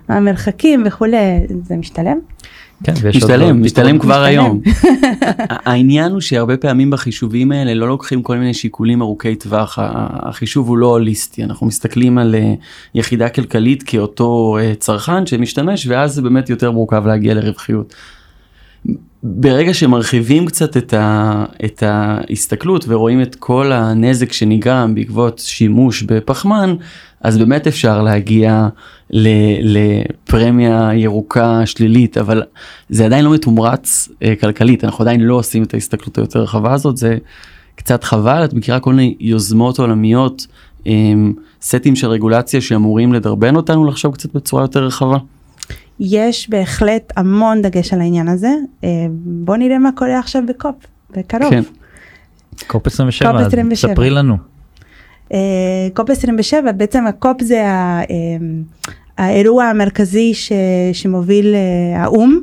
המרחקים 0.08 0.84
וכולי 0.86 1.18
זה 1.64 1.76
משתלם 1.76 2.20
כן, 2.84 2.94
משתלם, 3.10 3.42
עוד 3.42 3.56
משתלם. 3.56 4.00
כבר 4.00 4.10
משתלם. 4.10 4.24
היום. 4.24 4.62
העניין 5.66 6.12
הוא 6.12 6.22
שהרבה 6.22 6.58
פעמים 6.58 6.90
בחישובים 6.90 7.52
האלה 7.52 7.74
לא 7.74 7.88
לוקחים 7.88 8.22
כל 8.24 8.38
מיני 8.38 8.54
שיקולים 8.54 9.02
ארוכי 9.02 9.36
טווח, 9.36 9.80
החישוב 9.82 10.68
הוא 10.68 10.78
לא 10.78 10.88
הוליסטי, 10.88 11.44
אנחנו 11.44 11.68
מסתכלים 11.68 12.18
על 12.18 12.36
אה, 12.36 12.54
יחידה 12.96 13.30
כלכלית 13.30 13.84
כאותו 13.84 14.58
אה, 14.60 14.74
צרכן 14.80 15.26
שמשתמש 15.26 15.88
ואז 15.88 16.14
זה 16.14 16.22
באמת 16.22 16.50
יותר 16.50 16.72
מורכב 16.72 17.08
להגיע 17.08 17.34
לרווחיות. 17.34 17.94
ברגע 19.24 19.74
שמרחיבים 19.74 20.46
קצת 20.46 20.78
את, 20.78 20.94
ה, 20.94 21.46
את 21.66 21.84
ההסתכלות 21.86 22.86
ורואים 22.88 23.22
את 23.22 23.36
כל 23.36 23.72
הנזק 23.72 24.32
שנגרם 24.32 24.96
בעקבות 24.96 25.40
שימוש 25.40 26.04
בפחמן, 26.04 26.76
אז 27.24 27.38
באמת 27.38 27.68
אפשר 27.68 28.02
להגיע 28.02 28.68
לפרמיה 29.62 30.90
ירוקה 30.94 31.66
שלילית, 31.66 32.18
אבל 32.18 32.44
זה 32.90 33.06
עדיין 33.06 33.26
לא 33.26 33.34
מתומרץ 33.34 34.10
אה, 34.24 34.34
כלכלית, 34.42 34.84
אנחנו 34.84 35.02
עדיין 35.02 35.22
לא 35.22 35.36
עושים 35.36 35.64
את 35.64 35.74
ההסתכלות 35.74 36.18
היותר 36.18 36.40
רחבה 36.40 36.74
הזאת, 36.74 36.98
זה 36.98 37.18
קצת 37.76 38.04
חבל, 38.04 38.46
את 38.46 38.54
מכירה 38.54 38.80
כל 38.80 38.94
מיני 38.94 39.16
יוזמות 39.20 39.80
עולמיות, 39.80 40.48
אה, 40.88 40.94
סטים 41.62 41.96
של 41.96 42.08
רגולציה 42.08 42.62
שאמורים 42.62 43.14
לדרבן 43.14 43.56
אותנו 43.56 43.86
לחשוב 43.86 44.14
קצת 44.14 44.34
בצורה 44.34 44.64
יותר 44.64 44.84
רחבה. 44.84 45.18
יש 46.00 46.50
בהחלט 46.50 47.14
המון 47.16 47.62
דגש 47.62 47.94
על 47.94 48.02
העניין 48.02 48.28
הזה 48.28 48.52
אה, 48.84 48.90
בוא 49.26 49.58
נראה 49.58 49.80
מה 49.80 49.90
קורה 49.96 50.20
עכשיו 50.20 50.44
בקופ 50.48 50.76
בקרוב. 51.18 51.50
כן. 51.50 51.64
COP 52.68 52.88
27, 52.88 53.32
COP 53.32 53.42
אז 53.42 53.48
27. 53.48 53.94
ספרי 53.94 54.10
לנו. 54.10 54.53
אה, 55.34 55.38
COP 55.94 56.10
27 56.10 56.72
בעצם 56.72 57.08
ה 57.08 57.16
COP 57.16 57.42
זה 57.42 57.68
ה- 57.68 58.02
אה, 58.10 58.38
האירוע 59.18 59.64
המרכזי 59.66 60.34
ש, 60.34 60.52
שמוביל 60.94 61.56
אה, 61.56 62.02
האו"ם 62.04 62.40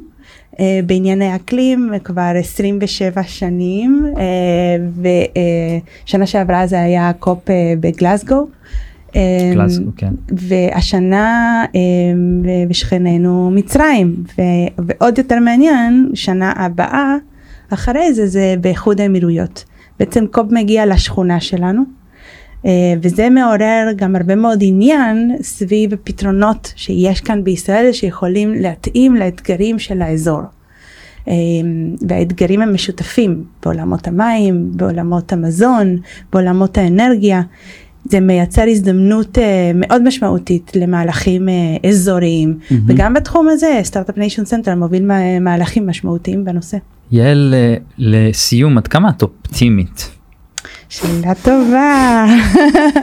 בענייני 0.86 1.34
אקלים 1.34 1.90
כבר 2.04 2.32
27 2.38 3.22
שנים 3.22 4.06
ושנה 6.06 6.26
שעברה 6.26 6.66
זה 6.66 6.80
היה 6.82 7.12
COP 7.18 7.50
אה, 7.50 7.54
בגלסגו. 7.80 8.46
גלסגו, 9.54 9.90
כן. 9.96 10.12
והשנה 10.28 11.64
ב- 12.42 12.68
בשכננו 12.68 13.50
מצרים 13.50 14.14
ו- 14.38 14.42
ועוד 14.78 15.18
יותר 15.18 15.38
מעניין 15.40 16.10
שנה 16.14 16.52
הבאה 16.56 17.14
אחרי 17.70 18.12
זה 18.14 18.26
זה 18.26 18.54
באיחוד 18.60 19.00
האמירויות. 19.00 19.64
בעצם 19.98 20.24
COP 20.30 20.46
מגיע 20.52 20.86
לשכונה 20.86 21.40
שלנו 21.40 21.82
וזה 23.02 23.30
מעורר 23.30 23.88
גם 23.96 24.16
הרבה 24.16 24.34
מאוד 24.34 24.58
עניין 24.62 25.36
סביב 25.42 25.92
הפתרונות 25.92 26.72
שיש 26.76 27.20
כאן 27.20 27.44
בישראל 27.44 27.92
שיכולים 27.92 28.54
להתאים 28.54 29.16
לאתגרים 29.16 29.78
של 29.78 30.02
האזור. 30.02 30.40
אה, 31.28 31.34
והאתגרים 32.08 32.62
הם 32.62 32.74
משותפים 32.74 33.44
בעולמות 33.62 34.08
המים, 34.08 34.70
בעולמות 34.72 35.32
המזון, 35.32 35.96
בעולמות 36.32 36.78
האנרגיה. 36.78 37.42
זה 38.04 38.20
מייצר 38.20 38.62
הזדמנות 38.68 39.38
uh, 39.38 39.40
מאוד 39.74 40.02
משמעותית 40.02 40.72
למהלכים 40.74 41.48
uh, 41.48 41.88
אזוריים 41.88 42.58
mm-hmm. 42.60 42.74
וגם 42.86 43.14
בתחום 43.14 43.48
הזה 43.48 43.80
Start-Up 43.82 44.16
Nation 44.18 44.44
Central 44.44 44.74
מוביל 44.74 45.06
מה, 45.06 45.38
מהלכים 45.40 45.86
משמעותיים 45.86 46.44
בנושא. 46.44 46.76
יעל, 47.12 47.54
אה, 47.56 47.74
לסיום, 47.98 48.78
עד 48.78 48.88
כמה 48.88 49.10
את 49.10 49.22
אופטימית? 49.22 50.19
שאלה 50.90 51.34
טובה. 51.42 52.26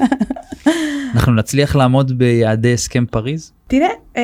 אנחנו 1.15 1.33
נצליח 1.35 1.75
לעמוד 1.75 2.17
ביעדי 2.17 2.73
הסכם 2.73 3.05
פריז? 3.05 3.51
תראה, 3.67 3.87
אמ, 4.17 4.21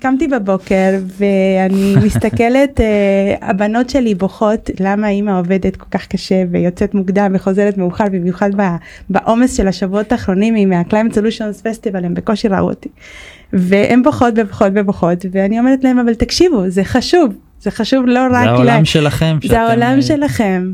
קמתי 0.00 0.28
בבוקר 0.28 0.90
ואני 1.18 1.94
מסתכלת, 2.06 2.80
אה, 2.80 3.34
הבנות 3.48 3.90
שלי 3.90 4.14
בוכות 4.14 4.70
למה 4.80 5.08
אימא 5.08 5.38
עובדת 5.38 5.76
כל 5.76 5.86
כך 5.90 6.06
קשה 6.06 6.42
ויוצאת 6.50 6.94
מוקדם 6.94 7.32
וחוזרת 7.34 7.78
מאוחר 7.78 8.04
במיוחד 8.12 8.50
בעומס 9.10 9.56
של 9.56 9.68
השבועות 9.68 10.12
האחרונים 10.12 10.54
עם 10.54 10.72
ה-Climate 10.72 11.14
Solutions 11.14 11.62
Festival 11.62 12.04
הם 12.04 12.14
בקושי 12.14 12.48
ראו 12.48 12.68
אותי. 12.70 12.88
והן 13.52 14.02
בוכות 14.02 14.34
ובוכות 14.36 14.72
ובוכות 14.74 15.26
ואני 15.32 15.58
אומרת 15.58 15.84
להם 15.84 15.98
אבל 15.98 16.14
תקשיבו 16.14 16.68
זה 16.68 16.84
חשוב 16.84 17.34
זה 17.60 17.70
חשוב 17.70 18.06
לא 18.06 18.20
רק 18.30 18.44
זה 18.44 18.50
העולם 18.50 18.66
להם. 18.66 18.84
שלכם. 18.84 19.38
זה 19.44 19.60
העולם 19.60 19.96
אה, 19.96 20.02
שלכם 20.02 20.72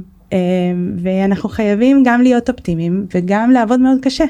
ואנחנו 1.03 1.49
חייבים 1.49 2.03
גם 2.07 2.21
להיות 2.23 2.49
אופטימיים 2.51 3.07
וגם 3.15 3.51
לעבוד 3.51 3.81
מאוד 3.81 3.99
קשה. 4.03 4.25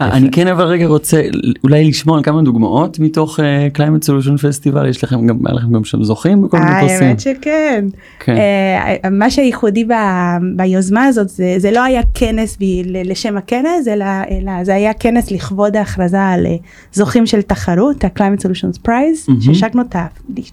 אה, 0.00 0.16
אני 0.16 0.30
כן 0.30 0.46
אבל 0.46 0.64
רגע 0.64 0.86
רוצה 0.86 1.22
אולי 1.64 1.84
לשמוע 1.88 2.16
על 2.18 2.24
כמה 2.24 2.42
דוגמאות 2.42 2.98
מתוך 2.98 3.40
אה, 3.40 3.68
Climate 3.76 4.04
Solution 4.04 4.38
Festival 4.40 4.86
יש 4.88 5.04
לכם 5.04 5.26
גם 5.26 5.38
היה 5.46 5.54
לכם 5.54 5.72
גם 5.72 5.84
שם 5.84 6.02
זוכים 6.04 6.42
בכל 6.42 6.58
מיני 6.58 6.70
פרסים. 6.80 7.06
האמת 7.06 7.20
שכן. 7.20 7.84
כן. 8.20 8.36
אה, 8.36 9.10
מה 9.10 9.30
שייחודי 9.30 9.84
ב- 9.84 9.92
ביוזמה 10.56 11.04
הזאת 11.04 11.28
זה, 11.28 11.54
זה 11.58 11.70
לא 11.70 11.82
היה 11.82 12.00
כנס 12.14 12.56
ב- 12.60 12.64
ל- 12.84 13.10
לשם 13.10 13.36
הכנס 13.36 13.88
אלא, 13.88 14.04
אלא 14.30 14.64
זה 14.64 14.74
היה 14.74 14.92
כנס 14.94 15.30
לכבוד 15.30 15.76
ההכרזה 15.76 16.22
על 16.22 16.46
אה, 16.46 16.56
זוכים 16.92 17.26
של 17.26 17.42
תחרות 17.42 18.04
ה-Climate 18.04 18.40
Solutions 18.42 18.78
Prize 18.88 18.90
מהמם. 19.28 19.40
שהשקנו 19.40 19.82
אותה 19.82 20.06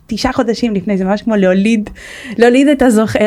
תשעה 0.07 0.33
חודשים 0.33 0.73
לפני 0.73 0.97
זה 0.97 1.05
ממש 1.05 1.21
כמו 1.21 1.35
להוליד 1.35 1.89
להוליד 2.37 2.67
את 2.67 2.81
הזוכים 2.81 3.21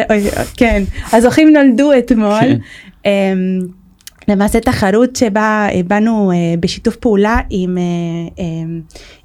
כן 0.56 0.82
הזוכים 1.12 1.48
נולדו 1.52 1.90
אתמול. 1.98 2.40
כן. 2.40 2.58
אמ, 3.06 3.77
למעשה 4.28 4.60
תחרות 4.60 5.16
שבה 5.16 5.68
אה, 5.72 5.80
באנו 5.86 6.32
אה, 6.32 6.36
בשיתוף 6.60 6.96
פעולה 6.96 7.40
עם, 7.50 7.78
אה, 7.78 8.42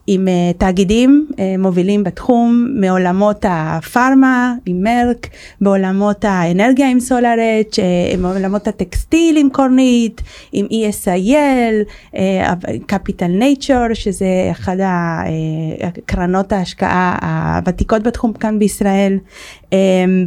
עם 0.08 0.28
אה, 0.28 0.52
תאגידים 0.58 1.28
אה, 1.40 1.56
מובילים 1.60 2.04
בתחום 2.04 2.68
מעולמות 2.76 3.46
הפארמה 3.50 4.54
עם 4.66 4.84
מרק, 4.84 5.28
בעולמות 5.62 6.26
האנרגיה 6.26 6.90
עם 6.90 7.00
סולארץ', 7.00 7.80
אה, 7.80 8.18
מעולמות 8.18 8.68
הטקסטיל 8.68 9.38
עם 9.38 9.50
קורנית, 9.50 10.22
עם 10.52 10.66
ESIL, 10.66 12.18
קפיטל 12.86 13.28
נייצ'ר 13.28 13.94
שזה 13.94 14.48
אחד 14.52 14.78
הקרנות 15.82 16.52
ההשקעה 16.52 17.18
הוותיקות 17.58 18.04
בתחום 18.04 18.34
כאן 18.34 18.60
בישראל, 18.60 19.18
אה, 19.74 19.78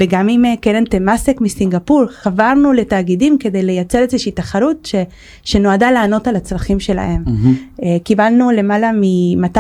וגם 0.01 0.29
עם 0.29 0.45
אה, 0.45 0.55
קרן 0.61 0.85
תמאסק 0.85 1.41
מסינגפור, 1.41 2.05
חברנו 2.11 2.73
לתאגידים 2.73 3.39
כדי 3.39 3.63
לייצר 3.63 3.99
איזושהי 3.99 4.33
תחרות 4.33 4.87
ש, 4.87 4.95
שנועדה 5.43 5.91
לענות 5.91 6.29
על 6.29 6.37
הצרכים 6.37 6.81
שלהם. 6.81 7.23
מהמם. 7.27 7.55
אה, 7.83 7.97
קיבלנו 8.05 8.51
למעלה 8.51 8.93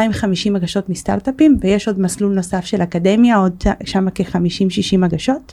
מ-250 0.08 0.56
הגשות 0.56 0.88
מסטארט-אפים 0.88 1.56
ויש 1.60 1.88
עוד 1.88 2.00
מסלול 2.00 2.34
נוסף 2.34 2.64
של 2.64 2.82
אקדמיה, 2.82 3.36
עוד 3.36 3.62
שם 3.84 4.06
כ-50-60 4.14 5.04
הגשות. 5.04 5.52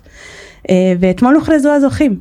אה, 0.70 0.94
ואתמול 1.00 1.36
הוכרזו 1.36 1.70
הזוכים. 1.70 2.20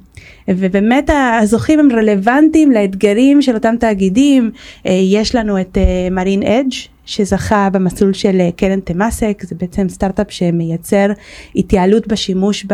ובאמת 0.49 1.11
הזוכים 1.43 1.79
הם 1.79 1.93
רלוונטיים 1.93 2.71
לאתגרים 2.71 3.43
של 3.43 3.55
אותם 3.55 3.75
תאגידים. 3.81 4.51
אה, 4.87 4.93
יש 4.93 5.35
לנו 5.35 5.61
את 5.61 5.79
Marine 6.11 6.43
Edge 6.43 6.71
שזכה 7.07 7.71
במסלול 7.71 8.13
של 8.13 8.41
אה, 8.41 8.51
קרן 8.57 8.81
תמאסק, 8.81 9.43
זה 9.47 9.55
בעצם 9.61 9.89
סטארט-אפ 9.89 10.27
שמייצר 10.31 11.07
התייעלות 11.57 12.07
בשימוש 12.09 12.67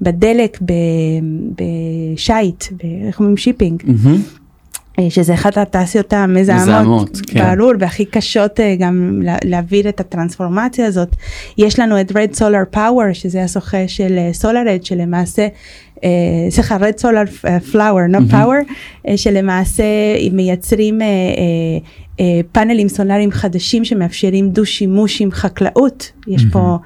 בדלק 0.00 0.58
ב- 0.62 1.54
בשייט, 2.14 2.64
ב- 2.72 3.06
איך 3.06 3.20
אומרים 3.20 3.36
shipping. 3.36 3.82
מהמם. 3.86 4.22
אה, 4.98 5.10
שזה 5.10 5.34
אחת 5.34 5.58
התעשיות 5.58 6.12
המזהמות, 6.12 6.62
מזהמות, 6.62 7.20
כן. 7.26 7.56
ברור, 7.56 7.72
והכי 7.78 8.04
קשות 8.04 8.60
אה, 8.60 8.76
גם 8.78 9.20
לה- 9.22 9.36
להעביר 9.44 9.88
את 9.88 10.00
הטרנספורמציה 10.00 10.86
הזאת. 10.86 11.08
יש 11.58 11.78
לנו 11.78 12.00
את 12.00 12.10
Red 12.12 12.36
Solar 12.38 12.76
Power, 12.76 13.12
שזה 13.12 13.42
הזוכה 13.42 13.88
של 13.88 14.18
שלמעשה 14.84 15.48
אה, 16.04 16.08
סליחה 16.50 16.76
רד 16.76 16.98
סולר 16.98 17.22
פלאואר, 17.72 18.02
לא 18.08 18.18
פאוור, 18.30 18.54
שלמעשה 19.16 19.84
מייצרים 20.32 20.98
פאנלים 22.52 22.88
סולאריים 22.88 23.30
חדשים 23.30 23.84
שמאפשרים 23.84 24.50
דו 24.50 24.66
שימוש 24.66 25.20
עם 25.20 25.30
חקלאות, 25.32 26.12
יש 26.26 26.42
פה 26.52 26.76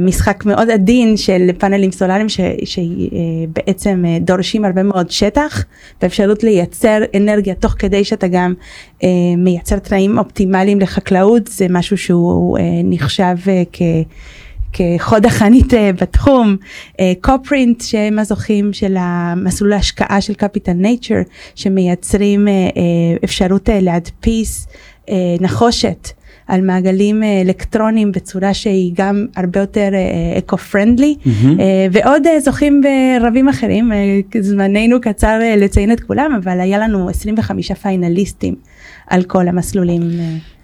משחק 0.00 0.44
מאוד 0.46 0.70
עדין 0.70 1.16
של 1.16 1.50
פאנלים 1.58 1.92
סולאריים 1.92 2.26
שבעצם 2.64 4.04
אה, 4.06 4.18
דורשים 4.20 4.64
הרבה 4.64 4.82
מאוד 4.82 5.10
שטח 5.10 5.64
ואפשרות 6.02 6.42
לייצר 6.42 6.98
אנרגיה 7.16 7.54
תוך 7.54 7.74
כדי 7.78 8.04
שאתה 8.04 8.28
גם 8.28 8.54
אה, 9.04 9.08
מייצר 9.36 9.78
תנאים 9.78 10.18
אופטימליים 10.18 10.80
לחקלאות. 10.80 11.46
זה 11.46 11.66
משהו 11.70 11.98
שהוא 11.98 12.58
אה, 12.58 12.62
נחשב 12.84 13.36
אה, 13.48 13.62
כ... 13.72 13.82
כחוד 14.72 15.26
החנית 15.26 15.74
אה, 15.74 15.90
בתחום, 15.92 16.56
Copprint 17.20 17.80
שהם 17.80 18.18
הזוכים 18.18 18.72
של 18.72 18.96
המסלול 18.98 19.72
ההשקעה 19.72 20.20
של 20.20 20.34
Capital 20.34 20.72
Nature 20.72 21.20
שמייצרים 21.54 22.48
אה, 22.48 22.52
אה, 22.52 22.68
אפשרות 23.24 23.68
להדפיס 23.72 24.66
נחושת 25.40 26.08
על 26.48 26.60
מעגלים 26.60 27.22
אלקטרוניים 27.22 28.12
בצורה 28.12 28.54
שהיא 28.54 28.92
גם 28.96 29.26
הרבה 29.36 29.60
יותר 29.60 29.88
eco-friendly 30.38 31.16
mm-hmm. 31.24 31.60
ועוד 31.92 32.22
זוכים 32.44 32.80
רבים 33.20 33.48
אחרים, 33.48 33.92
זמננו 34.40 35.00
קצר 35.00 35.38
לציין 35.56 35.92
את 35.92 36.00
כולם 36.00 36.38
אבל 36.42 36.60
היה 36.60 36.78
לנו 36.78 37.08
25 37.08 37.72
finalistים 37.72 38.54
על 39.06 39.22
כל 39.22 39.48
המסלולים. 39.48 40.02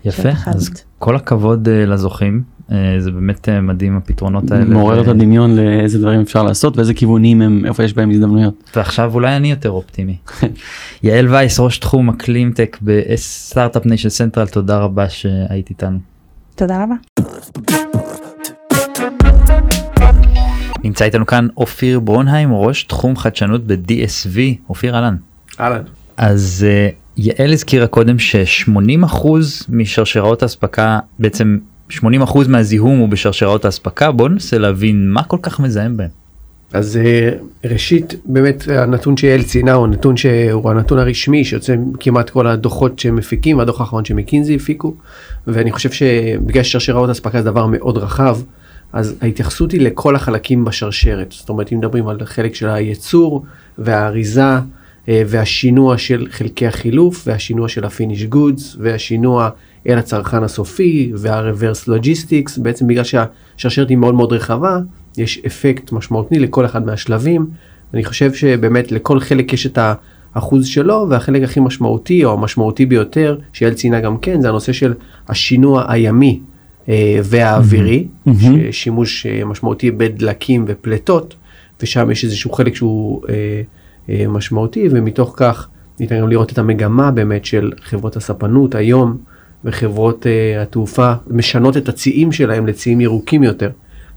יפה, 0.04 0.28
אז 0.46 0.70
כל 0.98 1.16
הכבוד 1.16 1.68
לזוכים. 1.68 2.53
אה, 2.72 2.96
זה 2.98 3.10
באמת 3.10 3.48
אה, 3.48 3.60
מדהים 3.60 3.96
הפתרונות 3.96 4.50
האלה. 4.50 4.64
מעורר 4.64 5.02
את 5.02 5.08
הדמיון 5.08 5.56
לאיזה 5.56 5.98
דברים 5.98 6.20
אפשר 6.20 6.42
לעשות 6.42 6.76
ואיזה 6.76 6.94
כיוונים 6.94 7.42
הם 7.42 7.62
איפה 7.66 7.84
יש 7.84 7.94
בהם 7.94 8.10
הזדמנויות. 8.10 8.70
ועכשיו 8.76 9.14
אולי 9.14 9.36
אני 9.36 9.50
יותר 9.50 9.70
אופטימי. 9.70 10.16
יעל 11.02 11.28
וייס 11.28 11.60
ראש 11.60 11.78
תחום 11.78 12.08
אקלים 12.08 12.47
tech 12.47 12.78
ב 12.82 12.94
Start-Up 12.94 13.86
Nation 13.86 14.08
Central 14.08 14.46
תודה 14.46 14.78
רבה 14.78 15.08
שהיית 15.08 15.70
איתנו. 15.70 15.98
תודה 16.54 16.84
רבה. 16.84 16.94
נמצא 20.84 21.04
איתנו 21.04 21.26
כאן 21.26 21.48
אופיר 21.56 22.00
ברונהיים 22.00 22.54
ראש 22.54 22.82
תחום 22.82 23.16
חדשנות 23.16 23.66
ב-DSV 23.66 24.38
אופיר 24.68 24.94
אהלן. 24.94 25.16
אהלן. 25.60 25.82
אז 26.16 26.66
uh, 26.66 26.94
יעל 27.16 27.52
הזכירה 27.52 27.86
קודם 27.86 28.18
ש-80% 28.18 29.28
משרשראות 29.68 30.42
אספקה 30.42 30.98
בעצם 31.18 31.58
80% 31.90 32.48
מהזיהום 32.48 32.98
הוא 32.98 33.08
בשרשראות 33.08 33.64
האספקה 33.64 34.12
בוא 34.12 34.28
ננסה 34.28 34.58
להבין 34.58 35.10
מה 35.10 35.22
כל 35.22 35.38
כך 35.42 35.60
מזהם 35.60 35.96
בהם. 35.96 36.24
אז 36.72 36.96
אה, 36.96 37.30
ראשית 37.64 38.14
באמת 38.24 38.64
הנתון 38.68 39.16
שיעל 39.16 39.42
ציינה 39.42 39.72
הוא 39.72 39.86
נתון 39.86 40.16
שהוא 40.16 40.70
הנתון 40.70 40.98
הרשמי 40.98 41.44
שיוצא 41.44 41.74
כמעט 42.00 42.30
כל 42.30 42.46
הדוחות 42.46 42.98
שהם 42.98 43.16
מפיקים 43.16 43.60
הדוח 43.60 43.80
האחרון 43.80 44.04
שמקינזי 44.04 44.56
הפיקו 44.56 44.94
ואני 45.46 45.72
חושב 45.72 45.90
שבגלל 45.90 46.62
ששרשראות 46.62 47.10
אספקה 47.10 47.42
זה 47.42 47.50
דבר 47.50 47.66
מאוד 47.66 47.98
רחב 47.98 48.38
אז 48.92 49.14
ההתייחסות 49.20 49.72
היא 49.72 49.80
לכל 49.80 50.16
החלקים 50.16 50.64
בשרשרת 50.64 51.32
זאת 51.32 51.48
אומרת 51.48 51.72
אם 51.72 51.78
מדברים 51.78 52.08
על 52.08 52.18
החלק 52.20 52.54
של 52.54 52.68
הייצור 52.68 53.44
והאריזה 53.78 54.58
והשינוע 55.08 55.98
של 55.98 56.26
חלקי 56.30 56.66
החילוף 56.66 57.24
והשינוע 57.26 57.68
של 57.68 57.84
ה 57.84 57.89
finished 57.89 58.24
goods 58.24 58.76
והשינוע 58.80 59.50
אל 59.88 59.98
הצרכן 59.98 60.42
הסופי 60.42 61.12
וה 61.14 61.31
reverse 61.31 61.88
logistics 61.88 62.58
בעצם 62.58 62.86
בגלל 62.86 63.04
שהשרשרת 63.04 63.88
היא 63.88 63.96
מאוד 63.96 64.14
מאוד 64.14 64.32
רחבה 64.32 64.78
יש 65.18 65.40
אפקט 65.46 65.92
משמעותי 65.92 66.38
לכל 66.38 66.64
אחד 66.64 66.86
מהשלבים. 66.86 67.46
אני 67.94 68.04
חושב 68.04 68.34
שבאמת 68.34 68.92
לכל 68.92 69.20
חלק 69.20 69.52
יש 69.52 69.66
את 69.66 69.78
האחוז 70.34 70.66
שלו 70.66 71.06
והחלק 71.10 71.42
הכי 71.42 71.60
משמעותי 71.60 72.24
או 72.24 72.32
המשמעותי 72.32 72.86
ביותר 72.86 73.38
שיעל 73.52 73.74
ציינה 73.74 74.00
גם 74.00 74.18
כן 74.18 74.40
זה 74.40 74.48
הנושא 74.48 74.72
של 74.72 74.94
השינוע 75.28 75.84
הימי 75.92 76.40
אה, 76.88 77.18
והאווירי 77.22 78.06
mm-hmm. 78.28 78.32
שימוש 78.70 79.26
אה, 79.26 79.44
משמעותי 79.44 79.90
בדלקים 79.90 80.64
ופלטות 80.68 81.34
ושם 81.82 82.10
יש 82.10 82.24
איזשהו 82.24 82.52
חלק 82.52 82.74
שהוא 82.74 83.22
אה, 83.28 83.34
אה, 83.34 83.62
משמעותי 84.08 84.88
ומתוך 84.90 85.34
כך 85.36 85.68
ניתן 86.00 86.20
גם 86.20 86.28
לראות 86.28 86.52
את 86.52 86.58
המגמה 86.58 87.10
באמת 87.10 87.44
של 87.44 87.72
חברות 87.82 88.16
הספנות 88.16 88.74
היום. 88.74 89.16
וחברות 89.64 90.26
uh, 90.26 90.62
התעופה 90.62 91.12
משנות 91.30 91.76
את 91.76 91.88
הציים 91.88 92.32
שלהם 92.32 92.66
לציים 92.66 93.00
ירוקים 93.00 93.42
יותר, 93.42 93.70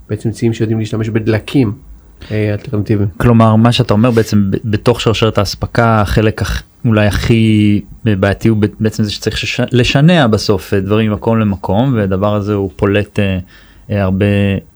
בעצם 0.08 0.30
ציים 0.30 0.52
שיודעים 0.52 0.78
להשתמש 0.78 1.08
בדלקים 1.08 1.72
uh, 2.20 2.24
אלטרנטיביים. 2.52 3.08
כלומר 3.16 3.56
מה 3.56 3.72
שאתה 3.72 3.94
אומר 3.94 4.10
בעצם 4.10 4.50
בתוך 4.64 5.00
שרשרת 5.00 5.38
האספקה 5.38 6.00
החלק 6.00 6.42
אולי 6.84 7.06
הכי 7.06 7.80
בעייתי 8.04 8.48
הוא 8.48 8.58
בעצם 8.80 9.04
זה 9.04 9.10
שצריך 9.10 9.60
לשנע 9.72 10.26
בסוף 10.26 10.74
אה, 10.74 10.80
דברים 10.80 11.10
ממקום 11.10 11.38
למקום 11.38 11.94
והדבר 11.94 12.34
הזה 12.34 12.54
הוא 12.54 12.70
פולט 12.76 13.18
uh, 13.18 13.92
הרבה 13.92 14.26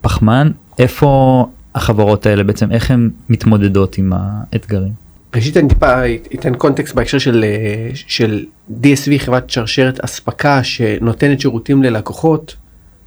פחמן 0.01 0.51
איפה 0.79 1.47
החברות 1.75 2.27
האלה 2.27 2.45
בעצם 2.45 2.73
איך 2.73 2.91
הן 2.91 3.11
מתמודדות 3.29 3.99
עם 3.99 4.13
האתגרים. 4.17 4.93
ראשית 5.37 5.57
אני 5.57 5.69
טיפה 5.69 5.93
אתן 6.35 6.55
קונטקסט 6.55 6.95
בהקשר 6.95 7.19
של, 7.19 7.45
אה, 7.45 7.91
של 7.95 8.45
DSV 8.83 9.19
חברת 9.19 9.51
שרשרת 9.51 10.01
אספקה 10.01 10.65
שנותנת 10.65 11.41
שירותים 11.41 11.83
ללקוחות 11.83 12.57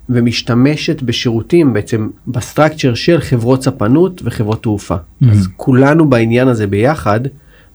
ומשתמשת 0.09 1.01
בשירותים 1.01 1.73
בעצם 1.73 2.09
בסטרקצ'ר 2.27 2.93
של 2.93 3.21
חברות 3.21 3.63
ספנות 3.63 4.21
וחברות 4.25 4.63
תעופה. 4.63 4.95
Mm-hmm. 4.95 5.31
אז 5.31 5.47
כולנו 5.57 6.09
בעניין 6.09 6.47
הזה 6.47 6.67
ביחד 6.67 7.19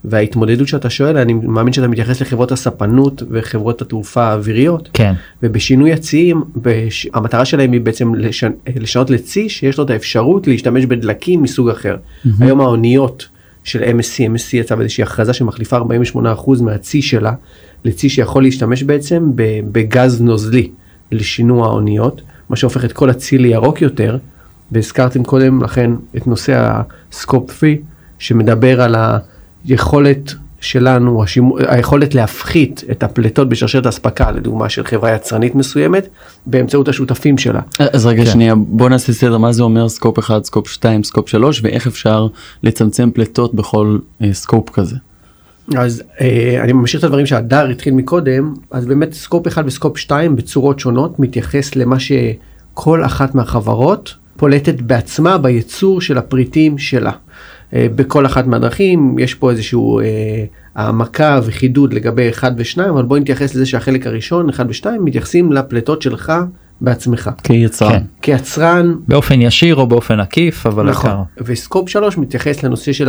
וההתמודדות 0.04 0.68
שאתה 0.68 0.90
שואל 0.90 1.16
אני 1.16 1.32
מאמין 1.32 1.72
שאתה 1.72 1.88
מתייחס 1.88 2.20
לחברות 2.20 2.52
הספנות 2.52 3.22
וחברות 3.30 3.82
התעופה 3.82 4.22
האוויריות. 4.22 4.88
כן. 4.92 5.12
ובשינוי 5.42 5.92
הציים 5.92 6.42
בש... 6.56 7.06
המטרה 7.14 7.44
שלהם 7.44 7.72
היא 7.72 7.80
בעצם 7.80 8.14
לשנ... 8.14 8.50
לשנות 8.76 9.10
לצי 9.10 9.48
שיש 9.48 9.78
לו 9.78 9.84
את 9.84 9.90
האפשרות 9.90 10.46
להשתמש 10.46 10.84
בדלקים 10.84 11.42
מסוג 11.42 11.68
אחר. 11.68 11.96
Mm-hmm. 11.96 12.28
היום 12.40 12.60
האוניות. 12.60 13.28
של 13.64 13.82
MSC, 13.82 14.36
MSC 14.36 14.48
יצא 14.52 14.74
באיזושהי 14.74 15.02
הכרזה 15.02 15.32
שמחליפה 15.32 15.78
48% 15.78 16.62
מהצי 16.62 17.02
שלה 17.02 17.32
לצי 17.84 18.08
שיכול 18.08 18.42
להשתמש 18.42 18.82
בעצם 18.82 19.30
בגז 19.72 20.20
נוזלי 20.20 20.70
לשינוע 21.12 21.66
האוניות, 21.66 22.22
מה 22.48 22.56
שהופך 22.56 22.84
את 22.84 22.92
כל 22.92 23.10
הצי 23.10 23.38
לירוק 23.38 23.82
יותר, 23.82 24.18
והזכרתם 24.72 25.24
קודם 25.24 25.62
לכן 25.62 25.90
את 26.16 26.26
נושא 26.26 26.80
ה 27.12 27.20
scope 27.20 27.58
3 27.58 27.70
שמדבר 28.18 28.82
על 28.82 28.94
היכולת 29.68 30.34
שלנו, 30.60 31.22
השימו, 31.22 31.58
היכולת 31.58 32.14
להפחית 32.14 32.84
את 32.90 33.02
הפליטות 33.02 33.48
בשרשרת 33.48 33.86
אספקה, 33.86 34.30
לדוגמה 34.30 34.68
של 34.68 34.84
חברה 34.84 35.14
יצרנית 35.14 35.54
מסוימת, 35.54 36.08
באמצעות 36.46 36.88
השותפים 36.88 37.38
שלה. 37.38 37.60
אז 37.78 38.06
רגע 38.06 38.24
כן. 38.24 38.30
שנייה, 38.30 38.54
בוא 38.54 38.88
נעשה 38.88 39.12
סדר, 39.12 39.38
מה 39.38 39.52
זה 39.52 39.62
אומר 39.62 39.88
scope 39.88 40.18
1, 40.18 40.44
scope 40.44 40.68
2, 40.68 41.04
scope 41.04 41.28
3, 41.28 41.60
ואיך 41.62 41.86
אפשר 41.86 42.26
לצמצם 42.62 43.10
פליטות 43.14 43.54
בכל 43.54 43.98
אה, 44.22 44.32
scope 44.32 44.70
כזה? 44.70 44.96
אז 45.76 46.02
אה, 46.20 46.60
אני 46.62 46.72
ממשיך 46.72 47.00
את 47.00 47.04
הדברים 47.04 47.26
שהדר 47.26 47.68
התחיל 47.68 47.94
מקודם, 47.94 48.54
אז 48.70 48.86
באמת 48.86 49.12
scope 49.12 49.46
1 49.46 49.64
ו 49.66 49.72
scope 49.72 49.98
2 49.98 50.36
בצורות 50.36 50.80
שונות 50.80 51.20
מתייחס 51.20 51.76
למה 51.76 51.96
שכל 52.00 53.04
אחת 53.04 53.34
מהחברות 53.34 54.14
פולטת 54.36 54.80
בעצמה 54.80 55.38
בייצור 55.38 56.00
של 56.00 56.18
הפריטים 56.18 56.78
שלה. 56.78 57.12
אה, 57.74 57.87
בכל 57.94 58.26
אחת 58.26 58.46
מהדרכים 58.46 59.18
יש 59.18 59.35
פה 59.35 59.50
איזשהו 59.50 60.00
אה, 60.00 60.04
העמקה 60.74 61.40
וחידוד 61.44 61.92
לגבי 61.92 62.30
1 62.30 62.52
ו-2 62.56 62.90
אבל 62.90 63.02
בוא 63.02 63.18
נתייחס 63.18 63.54
לזה 63.54 63.66
שהחלק 63.66 64.06
הראשון 64.06 64.48
1 64.48 64.66
ו-2 64.68 64.87
מתייחסים 65.00 65.52
לפליטות 65.52 66.02
שלך 66.02 66.33
בעצמך. 66.80 67.30
כיצרן. 67.44 67.92
כן. 67.92 68.02
כיצרן. 68.22 68.94
באופן 69.09 69.40
ישיר 69.40 69.76
או 69.76 69.87
באופן 69.87 70.20
עקיף 70.20 70.66
אבל 70.66 70.90
נכון. 70.90 71.11
עקר. 71.11 71.22
ו 71.38 71.47
scope 71.47 71.88
3 71.88 72.18
מתייחס 72.18 72.62
לנושא 72.62 72.92
של 72.92 73.09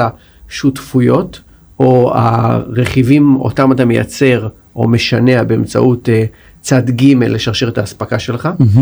השותפויות 0.50 1.41
או 1.80 2.12
הרכיבים 2.15 3.36
אותם 3.36 3.71
אתה 3.71 3.86
מייצר 3.86 4.47
או 4.76 4.88
משנע 4.88 5.43
באמצעות 5.43 6.10
uh, 6.10 6.12
צד 6.62 6.89
ג' 6.89 7.24
לשרשרת 7.24 7.78
האספקה 7.78 8.19
שלך. 8.19 8.50
Mm-hmm. 8.60 8.80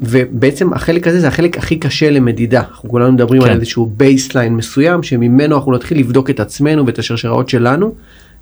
ובעצם 0.00 0.72
החלק 0.72 1.06
הזה 1.06 1.20
זה 1.20 1.28
החלק 1.28 1.58
הכי 1.58 1.76
קשה 1.76 2.10
למדידה 2.10 2.60
אנחנו 2.70 2.88
כולנו 2.88 3.12
מדברים 3.12 3.42
כן. 3.42 3.48
על 3.48 3.56
איזשהו 3.56 3.92
baseline 3.96 4.56
מסוים 4.56 5.02
שממנו 5.02 5.56
אנחנו 5.56 5.72
נתחיל 5.72 5.98
לבדוק 5.98 6.30
את 6.30 6.40
עצמנו 6.40 6.86
ואת 6.86 6.98
השרשראות 6.98 7.48
שלנו 7.48 7.94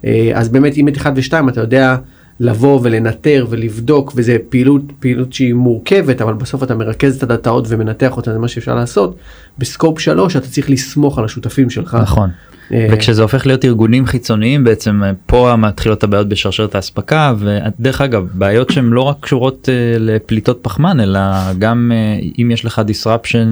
אה, 0.05 0.31
אז 0.35 0.48
באמת 0.48 0.76
אם 0.76 0.88
את 0.88 0.96
1 0.96 1.12
ו2 1.16 1.48
אתה 1.48 1.61
יודע 1.61 1.96
לבוא 2.40 2.81
ולנטר 2.83 3.46
ולבדוק 3.50 4.12
וזה 4.16 4.37
פעילות 4.48 4.83
פעילות 5.00 5.33
שהיא 5.33 5.55
מורכבת 5.55 6.22
אבל 6.22 6.35
בסוף 6.35 6.62
אתה 6.62 6.74
מרכז 6.74 7.16
את 7.16 7.22
הדאטאות 7.22 7.64
ומנתח 7.68 8.16
אותה 8.16 8.33
זה 8.33 8.38
מה 8.38 8.48
שאפשר 8.48 8.74
לעשות 8.74 9.16
בסקופ 9.59 9.98
3 9.98 10.37
אתה 10.37 10.46
צריך 10.46 10.70
לסמוך 10.70 11.18
על 11.18 11.24
השותפים 11.24 11.70
שלך. 11.70 11.98
נכון. 12.03 12.31
אה, 12.72 12.88
וכשזה 12.92 13.22
הופך 13.22 13.46
להיות 13.46 13.64
ארגונים 13.64 14.07
חיצוניים 14.07 14.64
בעצם 14.64 15.03
אה, 15.05 15.11
פה 15.26 15.57
מתחילות 15.57 16.05
הבעיות 16.05 16.29
בשרשרת 16.29 16.74
האספקה 16.74 17.35
ודרך 17.38 18.00
אגב 18.00 18.26
בעיות 18.35 18.70
שהן 18.70 18.85
לא 18.85 19.03
רק 19.03 19.16
קשורות 19.20 19.68
uh, 19.68 19.98
לפליטות 19.98 20.59
פחמן 20.62 21.00
אלא 21.00 21.20
גם 21.59 21.92
אם 22.38 22.50
יש 22.50 22.64
לך 22.64 22.83
disruption 22.88 23.48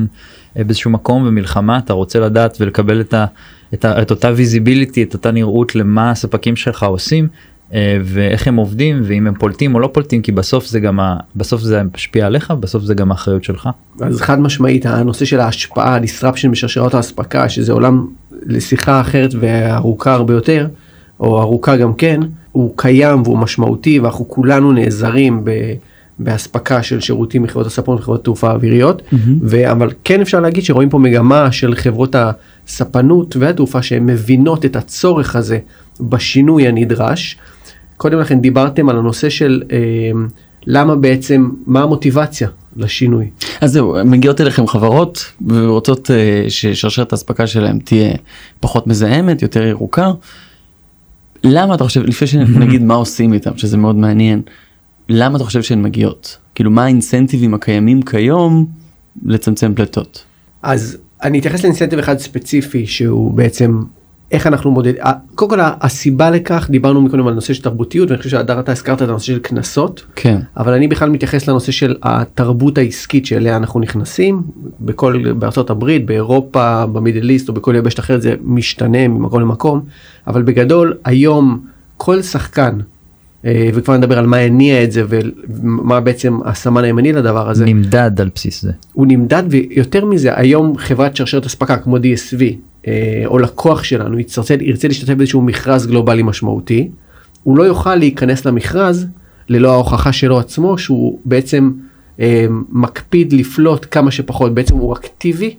באיזשהו 0.57 0.91
מקום 0.91 1.27
ומלחמה 1.27 1.79
אתה 1.79 1.93
רוצה 1.93 2.21
לדעת 2.21 2.57
ולקבל 2.61 3.01
את 3.01 3.15
את, 3.75 3.85
ה, 3.85 4.03
את 4.03 4.11
אותה 4.11 4.31
visibility 4.37 5.03
את 5.03 5.15
אותה 5.15 5.31
נראות 5.31 5.75
למה 5.75 6.11
הספקים 6.11 6.57
שלך 6.57 6.83
עושים 6.83 7.25
אה, 7.25 7.48
ואיך 8.05 8.49
הם 8.49 8.57
עובדים 8.57 9.01
ואם 9.05 9.27
הם 9.27 9.35
פולטים 9.35 9.75
או 9.75 9.81
לא 9.81 9.91
פולטים 9.93 10.23
כי 10.23 10.33
בסוף 10.33 10.67
זה 10.67 10.81
גם 10.81 11.01
ה, 11.01 11.17
בסוף 11.37 11.61
זה 11.61 11.83
משפיע 11.95 12.27
עליך 12.27 12.51
בסוף 12.51 12.83
זה 12.83 12.95
גם 12.95 13.11
האחריות 13.11 13.45
שלך. 13.45 13.69
אז 14.01 14.21
חד 14.21 14.41
משמעית 14.41 14.87
הנושא 14.87 15.25
של 15.25 15.41
ההשפעה 15.41 15.99
disruption 15.99 16.49
בשרשרות 16.51 16.95
האספקה 16.95 17.49
שזה 17.49 17.73
עולם 17.73 18.07
לשיחה 18.47 19.01
אחרת 19.01 19.31
וארוכה 19.41 20.15
הרבה 20.15 20.35
יותר 20.35 20.67
או 21.21 21.41
ארוכה 21.41 21.77
גם 21.77 21.95
כן 21.95 22.21
הוא 22.53 22.73
קיים 22.77 23.23
והוא 23.23 23.39
משמעותי 23.39 23.99
ואנחנו 23.99 24.29
כולנו 24.29 24.73
נעזרים 24.73 25.45
ב... 25.45 25.51
באספקה 26.19 26.83
של 26.83 27.01
שירותים 27.01 27.43
מחברות 27.43 27.67
הספנות 27.67 28.01
וחברות 28.01 28.25
תעופה 28.25 28.51
אוויריות 28.51 29.03
mm-hmm. 29.03 29.17
ו- 29.43 29.71
אבל 29.71 29.91
כן 30.05 30.21
אפשר 30.21 30.41
להגיד 30.41 30.65
שרואים 30.65 30.89
פה 30.89 30.99
מגמה 30.99 31.53
של 31.53 31.75
חברות 31.75 32.17
הספנות 32.19 33.37
והתעופה 33.37 33.83
שהן 33.83 34.07
מבינות 34.07 34.65
את 34.65 34.77
הצורך 34.77 35.37
הזה 35.37 35.59
בשינוי 36.01 36.69
הנדרש. 36.69 37.39
קודם 37.99 38.19
לכן 38.19 38.41
דיברתם 38.41 38.89
על 38.89 38.99
הנושא 38.99 39.29
של 39.29 39.63
אה, 39.73 39.79
למה 40.67 40.97
בעצם 40.97 41.51
מה 41.67 41.83
המוטיבציה 41.83 42.49
לשינוי. 42.77 43.31
אז 43.61 43.73
זהו 43.73 43.97
מגיעות 44.05 44.41
אליכם 44.41 44.67
חברות 44.67 45.33
ורוצות 45.47 46.11
אה, 46.11 46.45
ששרשרת 46.49 47.13
האספקה 47.13 47.47
שלהם 47.47 47.79
תהיה 47.79 48.15
פחות 48.61 48.87
מזהמת 48.87 49.43
יותר 49.43 49.63
ירוקה. 49.63 50.11
למה 51.45 51.75
אתה 51.75 51.85
חושב 51.85 52.03
לפני 52.05 52.27
שנגיד 52.27 52.83
מה 52.89 52.95
עושים 52.95 53.33
איתם 53.33 53.59
שזה 53.59 53.77
מאוד 53.77 53.97
מעניין. 53.97 54.43
למה 55.09 55.37
אתה 55.37 55.45
חושב 55.45 55.63
שהן 55.63 55.83
מגיעות? 55.83 56.39
כאילו 56.55 56.71
מה 56.71 56.85
האינסנטיבים 56.85 57.55
הקיימים 57.55 58.03
כיום 58.03 58.67
לצמצם 59.25 59.75
פליטות? 59.75 60.25
אז 60.63 60.99
אני 61.23 61.39
אתייחס 61.39 61.63
לאינסנטיב 61.63 61.99
אחד 61.99 62.19
ספציפי 62.19 62.87
שהוא 62.87 63.35
בעצם 63.35 63.81
איך 64.33 64.47
אנחנו 64.47 64.71
מודדים, 64.71 65.03
קודם 65.35 65.51
כל 65.51 65.59
הסיבה 65.61 66.31
לכך 66.31 66.69
דיברנו 66.71 67.01
מקודם 67.01 67.27
על 67.27 67.35
נושא 67.35 67.55
של 67.55 67.63
תרבותיות 67.63 68.11
ואני 68.11 68.19
חושב 68.19 68.31
שהדר 68.31 68.61
אתה 68.61 68.73
הזכרת 68.73 69.03
את 69.03 69.09
הנושא 69.09 69.27
של 69.27 69.39
קנסות, 69.39 70.05
כן, 70.17 70.41
אבל 70.57 70.73
אני 70.73 70.89
בכלל 70.89 71.11
מתייחס 71.11 71.49
לנושא 71.49 71.73
של 71.73 71.97
התרבות 72.03 72.79
העסקית 72.79 73.27
שאליה 73.27 73.57
אנחנו 73.57 73.81
נכנסים 73.81 74.43
בכל 74.81 75.33
בארצות 75.33 75.71
הברית 75.71 76.07
באירופה 76.07 76.87
במידל 76.87 77.31
איסט 77.31 77.49
או 77.49 77.55
בכל 77.55 77.75
יבשת 77.77 77.99
אחרת 77.99 78.23
זה 78.23 78.35
משתנה 78.45 79.09
ממקום 79.09 79.41
למקום 79.41 79.81
אבל 80.27 80.43
בגדול 80.43 80.97
היום 81.05 81.61
כל 81.97 82.23
שחקן 82.23 82.79
אה, 83.45 83.71
וכבר 83.75 83.97
נדבר 83.97 84.19
על 84.19 84.27
מה 84.27 84.37
הניע 84.37 84.85
את 84.85 84.93
זה 84.93 85.05
ומה 85.09 86.01
בעצם 86.01 86.39
הסמן 86.45 86.85
הימני 86.85 87.13
לדבר 87.13 87.51
הזה. 87.51 87.65
נמדד 87.65 88.21
על 88.21 88.31
בסיס 88.35 88.63
זה. 88.63 88.73
הוא 88.93 89.07
נמדד 89.07 89.43
ויותר 89.51 90.05
מזה 90.05 90.39
היום 90.39 90.77
חברת 90.77 91.17
שרשרת 91.17 91.47
אספקה 91.47 91.77
כמו 91.77 91.97
DSV 91.97 92.43
או 93.27 93.39
לקוח 93.39 93.85
שלנו 93.85 94.19
ירצה, 94.19 94.55
ירצה 94.61 94.89
להשתתף 94.89 95.15
באיזשהו 95.15 95.43
מכרז 95.43 95.87
גלובלי 95.87 96.23
משמעותי 96.23 96.89
הוא 97.43 97.57
לא 97.59 97.63
יוכל 97.63 97.95
להיכנס 97.95 98.45
למכרז 98.45 99.07
ללא 99.49 99.73
ההוכחה 99.73 100.13
שלו 100.13 100.39
עצמו 100.39 100.79
שהוא 100.79 101.19
בעצם 101.25 101.71
אה, 102.21 102.47
מקפיד 102.73 103.33
לפלוט 103.33 103.87
כמה 103.91 104.11
שפחות 104.11 104.55
בעצם 104.55 104.77
הוא 104.77 104.93
אקטיבי 104.93 105.55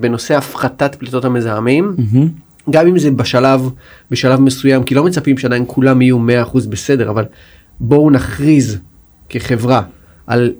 בנושא 0.00 0.36
הפחתת 0.36 0.94
פליטות 0.94 1.24
המזהמים. 1.24 1.94
Mm-hmm. 1.98 2.70
גם 2.70 2.86
אם 2.86 2.98
זה 2.98 3.10
בשלב 3.10 3.70
בשלב 4.10 4.40
מסוים 4.40 4.82
כי 4.82 4.94
לא 4.94 5.04
מצפים 5.04 5.38
שעדיין 5.38 5.64
כולם 5.66 6.02
יהיו 6.02 6.18
100% 6.52 6.68
בסדר 6.68 7.10
אבל 7.10 7.24
בואו 7.80 8.10
נכריז 8.10 8.78
כחברה 9.28 9.82
על 10.26 10.52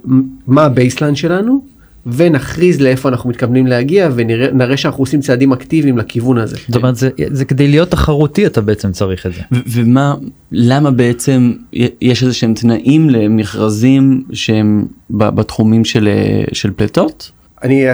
מה 0.47 0.65
ה 0.65 0.70
baseline 0.70 1.17
שלנו 1.17 1.65
ונכריז 2.07 2.81
לאיפה 2.81 3.09
אנחנו 3.09 3.31
מתכוונים 3.31 3.67
להגיע 3.67 4.09
ונראה 4.15 4.77
שאנחנו 4.77 5.03
עושים 5.03 5.21
צעדים 5.21 5.53
אקטיביים 5.53 5.99
לכיוון 5.99 6.39
הזה. 6.39 6.57
זאת 6.69 6.77
אומרת 6.77 6.97
זה, 6.97 7.11
זה 7.31 7.45
כדי 7.45 7.69
להיות 7.69 7.91
תחרותי 7.91 8.47
אתה 8.47 8.61
בעצם 8.61 8.93
צריך 8.93 9.27
את 9.27 9.33
זה. 9.33 9.41
ומה 9.67 10.15
למה 10.53 10.91
בעצם 10.91 11.53
יש 12.01 12.23
איזה 12.23 12.35
שהם 12.35 12.55
תנאים 12.55 13.11
למכרזים 13.11 14.25
שהם 14.33 14.85
בתחומים 15.11 15.85
של, 15.85 16.09
של 16.53 16.71
פליטות? 16.77 17.31
אני 17.63 17.85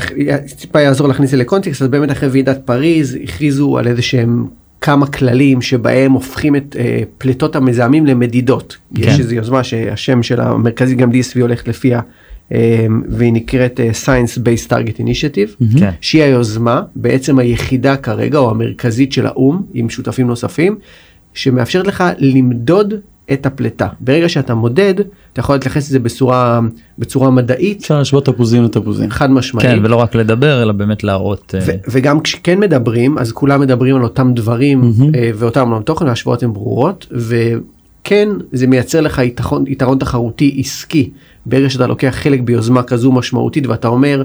טיפה 0.61 0.79
אעזור 0.87 1.09
להכניס 1.09 1.29
את 1.29 1.31
זה 1.31 1.37
לקונטקסט 1.37 1.83
אז 1.83 1.89
באמת 1.89 2.11
אחרי 2.11 2.29
ועידת 2.29 2.61
פריז 2.65 3.19
הכריזו 3.23 3.79
על 3.79 3.89
איזה 3.89 4.03
שהם 4.03 4.47
כמה 4.81 5.07
כללים 5.07 5.63
שבהם 5.63 6.13
הופכים 6.13 6.57
את 6.57 6.77
אה, 6.79 7.03
פליטות 7.19 7.57
המזהמים 7.57 8.07
למדידות. 8.07 8.77
כן. 8.95 9.03
יש 9.03 9.21
איזו 9.21 9.35
יוזמה 9.35 9.65
שהשם 9.65 10.23
של 10.23 10.41
המרכזית 10.41 10.99
גם 10.99 11.11
DSV 11.11 11.41
הולכת 11.41 11.69
לפיה 11.69 12.01
והיא 13.09 13.33
נקראת 13.33 13.81
אה, 13.81 13.91
Science 14.05 14.39
Based 14.39 14.69
Target 14.69 14.99
Initiative 14.99 15.63
mm-hmm. 15.63 15.79
כן. 15.79 15.91
שהיא 16.01 16.23
היוזמה 16.23 16.83
בעצם 16.97 17.39
היחידה 17.39 17.97
כרגע 17.97 18.39
או 18.39 18.51
המרכזית 18.51 19.13
של 19.13 19.27
האו"ם 19.27 19.63
עם 19.75 19.91
שותפים 19.91 20.27
נוספים 20.27 20.79
שמאפשרת 21.35 21.87
לך 21.87 22.05
למדוד 22.19 22.95
את 23.33 23.47
הפלטה. 23.47 23.89
ברגע 24.01 24.29
שאתה 24.29 24.55
מודד, 24.55 24.95
אתה 25.33 25.41
יכול 25.41 25.55
להתייחס 25.55 25.89
לזה 25.89 25.99
בצורה, 25.99 26.61
בצורה 26.99 27.31
מדעית. 27.31 27.81
אפשר 27.81 27.99
להשוות 27.99 28.27
תפוזים 28.27 28.65
לתפוזים. 28.65 29.11
חד 29.11 29.31
משמעית. 29.31 29.67
כן, 29.69 29.79
ולא 29.83 29.97
רק 29.97 30.15
לדבר, 30.15 30.63
אלא 30.63 30.73
באמת 30.73 31.05
להראות. 31.05 31.55
ו- 31.67 31.73
וגם 31.91 32.21
כשכן 32.21 32.61
מדברים, 32.61 33.19
אז 33.19 33.33
כולם 33.33 33.61
מדברים 33.61 33.97
על 33.97 34.03
אותם 34.03 34.33
דברים 34.35 34.83
mm-hmm. 34.83 35.17
ואותם 35.35 35.71
עולם 35.71 35.83
תוכן, 35.83 36.07
ההשוואות 36.07 36.43
הן 36.43 36.53
ברורות, 36.53 37.07
וכן, 37.13 38.29
זה 38.53 38.67
מייצר 38.67 39.01
לך 39.01 39.19
יתרון, 39.19 39.65
יתרון 39.67 39.99
תחרותי 39.99 40.57
עסקי, 40.59 41.11
ברגע 41.51 41.71
שאתה 41.71 41.87
לוקח 41.87 42.15
חלק 42.23 42.41
ביוזמה 42.41 42.83
כזו 42.83 43.13
משמעותית 43.13 43.67
ואתה 43.67 43.89
אומר, 43.89 44.23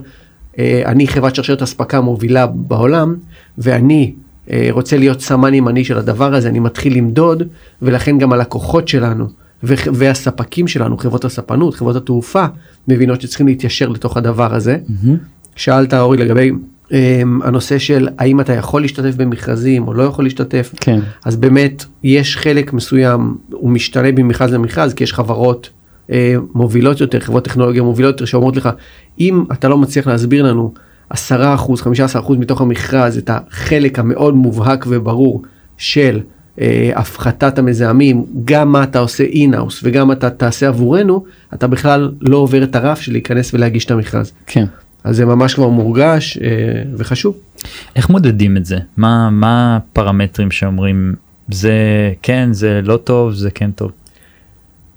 אה, 0.60 0.82
אני 0.86 1.08
חברת 1.08 1.36
שרשרת 1.36 1.62
אספקה 1.62 2.02
מובילה 2.02 2.48
בעולם, 2.48 3.16
ואני 3.58 4.14
אה, 4.52 4.68
רוצה 4.72 4.98
להיות 4.98 5.22
סמן 5.22 5.54
ימני 5.54 5.86
של 5.86 5.98
הדבר 5.98 6.36
הזה, 6.36 6.50
אני 6.50 6.60
מתחיל 6.60 6.98
למדוד, 6.98 7.44
ולכן 7.82 8.18
גם 8.18 8.34
הלקוחות 8.34 8.88
שלנו 8.88 9.28
והספקים 9.64 10.68
שלנו, 10.68 10.98
חברות 10.98 11.26
הספנות, 11.26 11.76
חברות 11.76 11.96
התעופה, 11.96 12.46
מבינות 12.88 13.22
שצריכים 13.22 13.48
להתיישר 13.48 13.90
לתוך 13.90 14.18
הדבר 14.18 14.56
הזה. 14.56 14.78
Mm-hmm. 14.88 15.10
שאלת 15.56 15.94
אורי 15.94 16.18
לגבי 16.18 16.52
um, 16.52 16.92
הנושא 17.44 17.78
של 17.78 18.08
האם 18.18 18.40
אתה 18.40 18.54
יכול 18.54 18.82
להשתתף 18.82 19.16
במכרזים 19.16 19.88
או 19.88 19.94
לא 19.94 20.04
יכול 20.04 20.26
להשתתף, 20.26 20.74
כן. 20.82 21.00
אז 21.26 21.36
באמת 21.36 21.86
יש 22.04 22.38
חלק 22.38 22.74
מסוים, 22.74 23.38
הוא 23.52 23.70
משתנה 23.70 24.12
ממכרז 24.12 24.54
למכרז, 24.54 24.94
כי 24.94 25.04
יש 25.04 25.14
חברות 25.14 25.70
מובילות 26.54 27.02
יותר, 27.02 27.20
חברות 27.20 27.44
טכנולוגיה 27.44 27.84
מובילות 27.84 28.14
יותר, 28.14 28.26
שאומרות 28.26 28.56
לך, 28.56 28.70
אם 29.20 29.44
אתה 29.52 29.68
לא 29.68 29.78
מצליח 29.78 30.08
להסביר 30.08 30.44
לנו 30.44 30.74
10%, 31.14 31.16
15% 31.16 32.34
מתוך 32.40 32.62
המכרז 32.62 33.18
את 33.18 33.30
החלק 33.34 34.00
המאוד 34.00 34.36
מובהק 34.36 34.86
וברור 34.90 35.42
של 35.78 36.20
אה, 36.62 36.92
הפחתת 36.96 37.60
המזהמים, 37.60 38.26
גם 38.46 38.72
מה 38.72 38.84
אתה 38.84 39.00
עושה 39.00 39.24
אינאוס 39.24 39.80
וגם 39.84 40.12
אתה 40.12 40.30
תעשה 40.30 40.68
עבורנו, 40.68 41.24
אתה 41.54 41.68
בכלל 41.68 42.12
לא 42.22 42.38
עובר 42.38 42.64
את 42.64 42.76
הרף 42.76 43.02
של 43.02 43.12
להיכנס 43.12 43.54
ולהגיש 43.54 43.86
את 43.86 43.92
המכרז. 43.92 44.32
כן. 44.46 44.66
אז 45.04 45.16
זה 45.16 45.26
ממש 45.26 45.54
כבר 45.54 45.70
מורגש 45.70 46.38
אה, 46.38 46.48
וחשוב. 46.98 47.36
איך 47.96 48.10
מודדים 48.10 48.58
את 48.58 48.66
זה? 48.66 48.78
מה, 48.98 49.30
מה 49.30 49.76
הפרמטרים 49.78 50.52
שאומרים 50.52 51.16
זה 51.52 51.74
כן, 52.22 52.50
זה 52.52 52.82
לא 52.84 52.98
טוב, 52.98 53.34
זה 53.34 53.52
כן 53.52 53.72
טוב? 53.72 53.92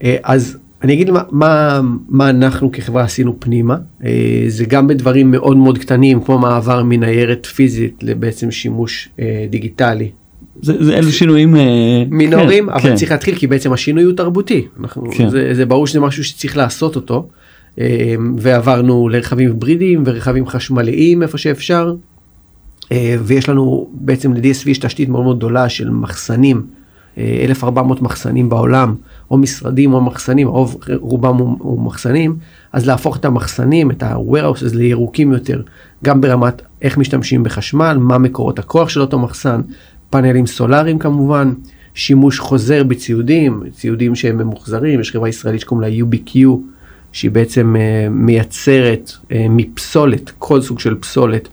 אה, 0.05 0.17
אז 0.23 0.59
אני 0.83 0.93
אגיד 0.93 1.11
מה, 1.11 1.23
מה, 1.31 1.81
מה 2.09 2.31
אנחנו 2.31 2.73
כחברה 2.73 3.03
עשינו 3.03 3.37
פנימה, 3.39 3.77
אה, 4.05 4.45
זה 4.49 4.65
גם 4.65 4.87
בדברים 4.87 5.31
מאוד 5.31 5.57
מאוד 5.57 5.79
קטנים 5.79 6.21
כמו 6.21 6.39
מעבר 6.39 6.83
מניירת 6.83 7.47
פיזית 7.47 8.03
לבעצם 8.03 8.51
שימוש 8.51 9.09
אה, 9.21 9.47
דיגיטלי. 9.51 10.11
זה, 10.63 10.85
זה 10.85 10.99
אלו 10.99 11.13
שינויים 11.13 11.57
אה, 11.57 12.03
מינוריים 12.11 12.67
כן, 12.67 12.73
אבל 12.73 12.83
כן. 12.83 12.95
צריך 12.95 13.11
להתחיל 13.11 13.35
כי 13.35 13.47
בעצם 13.47 13.73
השינוי 13.73 14.05
הוא 14.05 14.13
תרבותי, 14.13 14.67
אנחנו, 14.81 15.11
כן. 15.11 15.29
זה, 15.29 15.55
זה 15.55 15.67
ברור 15.67 15.87
שזה 15.87 16.01
משהו 16.01 16.25
שצריך 16.25 16.57
לעשות 16.57 16.97
אותו 16.97 17.29
ועברנו 18.37 19.09
לרכבים 19.09 19.49
היברידיים 19.49 20.03
ורכבים 20.07 20.47
חשמליים 20.47 21.23
איפה 21.23 21.39
שאפשר 21.39 21.95
ויש 23.21 23.49
לנו 23.49 23.89
בעצם 23.93 24.33
ל-DSV 24.33 24.71
יש 24.71 24.79
תשתית 24.79 25.09
מאוד 25.09 25.25
מאוד 25.25 25.37
גדולה 25.37 25.69
של 25.69 25.91
מחסנים 25.91 26.63
1,400 27.19 28.03
מחסנים 28.03 28.49
בעולם, 28.49 28.95
או 29.31 29.39
משרדים 29.39 29.95
או 29.95 30.01
מחסנים, 30.01 30.49
רוב, 30.49 30.77
רובם 31.01 31.37
הוא 31.37 31.81
מחסנים, 31.81 32.37
אז 32.73 32.87
להפוך 32.87 33.17
את 33.17 33.25
המחסנים, 33.25 33.91
את 33.91 34.03
ה-warehouses 34.03 34.77
לירוקים 34.77 35.33
יותר, 35.33 35.63
גם 36.05 36.21
ברמת 36.21 36.63
איך 36.83 36.99
משתמשים 36.99 37.43
בחשמל, 37.43 37.97
מה 38.01 38.19
מקורות 38.19 38.59
הכוח 38.59 38.89
של 38.89 39.01
אותו 39.01 39.19
מחסן, 39.19 39.61
פאנלים 40.11 40.47
סולאריים 40.47 40.99
כמובן, 40.99 41.53
שימוש 41.95 42.41
חוזר 42.41 42.85
בציודים, 42.85 43.63
ציודים 43.73 44.15
שהם 44.15 44.39
ממוחזרים, 44.39 45.01
יש 45.01 45.13
חברה 45.13 45.29
ישראלית 45.29 45.61
שקוראים 45.61 45.91
לה 45.91 46.05
UBQ, 46.05 46.39
שהיא 47.13 47.31
בעצם 47.31 47.77
uh, 47.77 48.11
מייצרת 48.11 49.11
uh, 49.11 49.35
מפסולת, 49.49 50.33
כל 50.39 50.61
סוג 50.61 50.81
של 50.81 50.95
פסולת, 50.95 51.49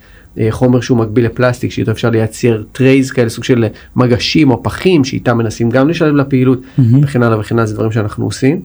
חומר 0.50 0.82
שהוא 0.82 0.98
מקביל 0.98 1.26
לפלסטיק 1.26 1.72
שאיתו 1.72 1.92
אפשר 1.92 2.10
לייצר 2.10 2.64
trays 2.72 3.12
כאלה 3.12 3.30
סוג 3.30 3.44
של 3.44 3.66
מגשים 3.96 4.52
או 4.52 4.64
פחים 4.64 5.04
שאיתם 5.04 5.38
מנסים 5.38 5.70
גם 5.70 5.90
לשלב 5.90 6.16
לפעילות 6.16 6.62
mm-hmm. 6.62 6.82
וכן 7.02 7.24
הלאה 7.24 7.40
וכן 7.40 7.56
הלאה 7.56 7.66
זה 7.66 7.74
דברים 7.74 7.92
שאנחנו 7.92 8.26
עושים. 8.26 8.62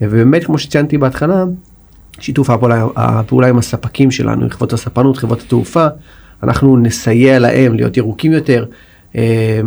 ובאמת 0.00 0.44
כמו 0.44 0.58
שציינתי 0.58 0.98
בהתחלה 0.98 1.44
שיתוף 2.20 2.50
הפעולה, 2.50 2.86
הפעולה 2.96 3.48
עם 3.48 3.58
הספקים 3.58 4.10
שלנו 4.10 4.50
חברות 4.50 4.72
הספנות 4.72 5.16
חברות 5.16 5.40
התעופה 5.40 5.86
אנחנו 6.42 6.76
נסייע 6.76 7.38
להם 7.38 7.74
להיות 7.74 7.96
ירוקים 7.96 8.32
יותר. 8.32 8.64
אה, 9.16 9.60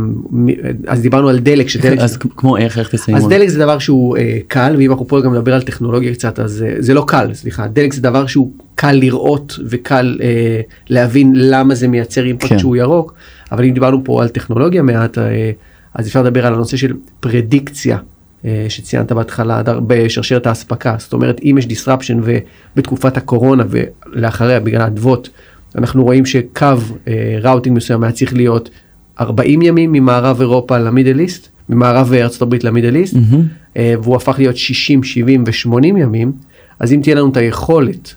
אז 0.87 1.01
דיברנו 1.01 1.29
על 1.29 1.39
דלק, 1.39 1.69
שדלק, 1.69 1.99
אז 1.99 2.17
כמו 2.17 2.57
איך, 2.57 2.77
איך 2.77 2.89
תסיימו? 2.89 3.21
אז 3.21 3.27
דלק 3.27 3.47
זה 3.49 3.59
דבר 3.59 3.79
שהוא 3.79 4.17
אה, 4.17 4.37
קל, 4.47 4.75
ואם 4.77 4.91
אנחנו 4.91 5.07
פה 5.07 5.21
גם 5.21 5.33
נדבר 5.33 5.53
על 5.53 5.61
טכנולוגיה 5.61 6.13
קצת, 6.13 6.39
אז 6.39 6.65
אה, 6.67 6.75
זה 6.79 6.93
לא 6.93 7.03
קל, 7.07 7.33
סליחה, 7.33 7.67
דלק 7.67 7.93
זה 7.93 8.01
דבר 8.01 8.25
שהוא 8.25 8.51
קל 8.75 8.91
לראות 8.91 9.59
וקל 9.69 10.17
להבין 10.89 11.33
למה 11.35 11.75
זה 11.75 11.87
מייצר 11.87 12.25
אימפקט 12.25 12.49
כן. 12.49 12.59
שהוא 12.59 12.75
ירוק, 12.75 13.13
אבל 13.51 13.65
אם 13.65 13.73
דיברנו 13.73 14.03
פה 14.03 14.21
על 14.21 14.29
טכנולוגיה 14.29 14.81
מעט, 14.81 15.17
אז 15.93 16.07
אפשר 16.07 16.21
לדבר 16.21 16.45
על 16.45 16.53
הנושא 16.53 16.77
של 16.77 16.93
פרדיקציה. 17.19 17.97
שציינת 18.69 19.11
בהתחלה 19.11 19.61
בשרשרת 19.87 20.47
האספקה 20.47 20.95
זאת 20.99 21.13
אומרת 21.13 21.41
אם 21.43 21.55
יש 21.57 21.65
disruption 21.65 22.15
ובתקופת 22.75 23.17
הקורונה 23.17 23.63
ולאחריה 23.69 24.59
בגלל 24.59 24.81
האדוות 24.81 25.29
אנחנו 25.77 26.03
רואים 26.03 26.25
שקו 26.25 26.65
ראוטינג 27.41 27.77
מסוים 27.77 28.03
היה 28.03 28.11
צריך 28.11 28.33
להיות 28.33 28.69
40 29.19 29.61
ימים 29.61 29.91
ממערב 29.91 30.39
אירופה 30.39 30.77
למידל 30.77 31.19
איסט 31.19 31.49
ממערב 31.69 32.13
ארצות 32.13 32.41
הברית 32.41 32.63
למידל 32.63 32.95
איסט. 32.95 33.15
אה, 33.77 33.93
והוא 34.03 34.15
הפך 34.15 34.35
להיות 34.37 34.57
60 34.57 35.03
70 35.03 35.43
ו-80 35.47 35.85
ימים 35.85 36.31
אז 36.79 36.93
אם 36.93 36.99
תהיה 37.03 37.15
לנו 37.15 37.29
את 37.31 37.37
היכולת 37.37 38.15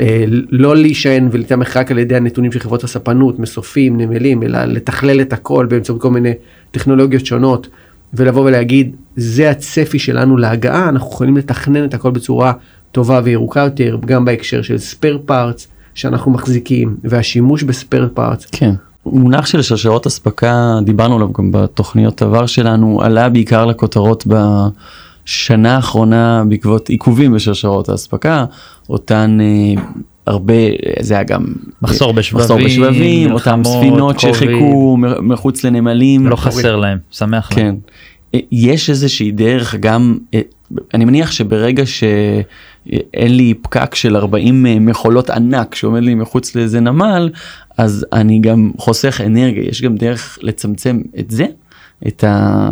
אה, 0.00 0.24
לא 0.50 0.76
להישען 0.76 1.28
ולהתמך 1.32 1.76
רק 1.76 1.90
על 1.90 1.98
ידי 1.98 2.16
הנתונים 2.16 2.52
של 2.52 2.58
חברות 2.58 2.84
הספנות 2.84 3.38
מסופים 3.38 3.96
נמלים 3.96 4.42
אלא 4.42 4.64
לתכלל 4.64 5.20
את 5.20 5.32
הכל 5.32 5.66
באמצעות 5.66 6.02
כל 6.02 6.10
מיני 6.10 6.32
טכנולוגיות 6.70 7.26
שונות 7.26 7.68
ולבוא 8.14 8.44
ולהגיד 8.44 8.96
זה 9.16 9.50
הצפי 9.50 9.98
שלנו 9.98 10.36
להגעה 10.36 10.88
אנחנו 10.88 11.08
יכולים 11.08 11.36
לתכנן 11.36 11.84
את 11.84 11.94
הכל 11.94 12.10
בצורה 12.10 12.52
טובה 12.92 13.20
וירוקה 13.24 13.60
יותר 13.60 13.98
גם 14.06 14.24
בהקשר 14.24 14.62
של 14.62 14.78
spare 14.78 15.18
parts 15.26 15.68
שאנחנו 15.94 16.30
מחזיקים 16.30 16.96
והשימוש 17.04 17.62
ב 17.62 17.70
spare 17.70 18.08
parts 18.14 18.46
כן. 18.52 18.74
מונח 19.06 19.46
של 19.46 19.62
שרשרות 19.62 20.06
אספקה 20.06 20.78
דיברנו 20.84 21.16
עליו 21.16 21.32
גם 21.32 21.52
בתוכניות 21.52 22.22
עבר 22.22 22.46
שלנו 22.46 23.02
עלה 23.02 23.28
בעיקר 23.28 23.66
לכותרות 23.66 24.26
בשנה 24.26 25.76
האחרונה 25.76 26.42
בעקבות 26.48 26.88
עיכובים 26.88 27.32
בשרשרות 27.32 27.88
האספקה 27.88 28.44
אותן 28.88 29.38
אה, 29.40 29.82
הרבה 30.26 30.54
זה 31.00 31.14
היה 31.14 31.22
גם 31.22 31.44
מחסור 31.82 32.12
בשבבים, 32.12 32.42
מחסור 32.42 32.58
בשבבים 32.64 33.32
אותן 33.32 33.58
מלחמות, 33.58 33.80
ספינות 33.80 34.16
קוביד. 34.16 34.34
שחיכו 34.34 34.96
מחוץ 35.22 35.64
לנמלים 35.64 36.26
לא 36.26 36.36
חסר 36.36 36.76
להם 36.76 36.98
שמח 37.10 37.52
להם. 37.52 37.58
כן. 37.58 37.74
אה, 38.34 38.40
יש 38.52 38.90
איזושהי 38.90 39.30
דרך 39.30 39.74
גם, 39.74 40.18
אה, 40.34 40.40
אני 40.94 41.04
מניח 41.04 41.30
שברגע 41.30 41.82
שאין 42.88 43.36
לי 43.36 43.54
פקק 43.62 43.94
של 43.94 44.16
40 44.16 44.66
מכולות 44.86 45.30
ענק 45.30 45.74
שעומד 45.74 46.02
לי 46.02 46.14
מחוץ 46.14 46.54
לאיזה 46.56 46.80
נמל, 46.80 47.30
אז 47.78 48.06
אני 48.12 48.40
גם 48.40 48.70
חוסך 48.78 49.20
אנרגיה. 49.26 49.62
יש 49.62 49.82
גם 49.82 49.96
דרך 49.96 50.38
לצמצם 50.42 51.00
את 51.18 51.30
זה? 51.30 51.46
את 52.08 52.24
ה... 52.24 52.70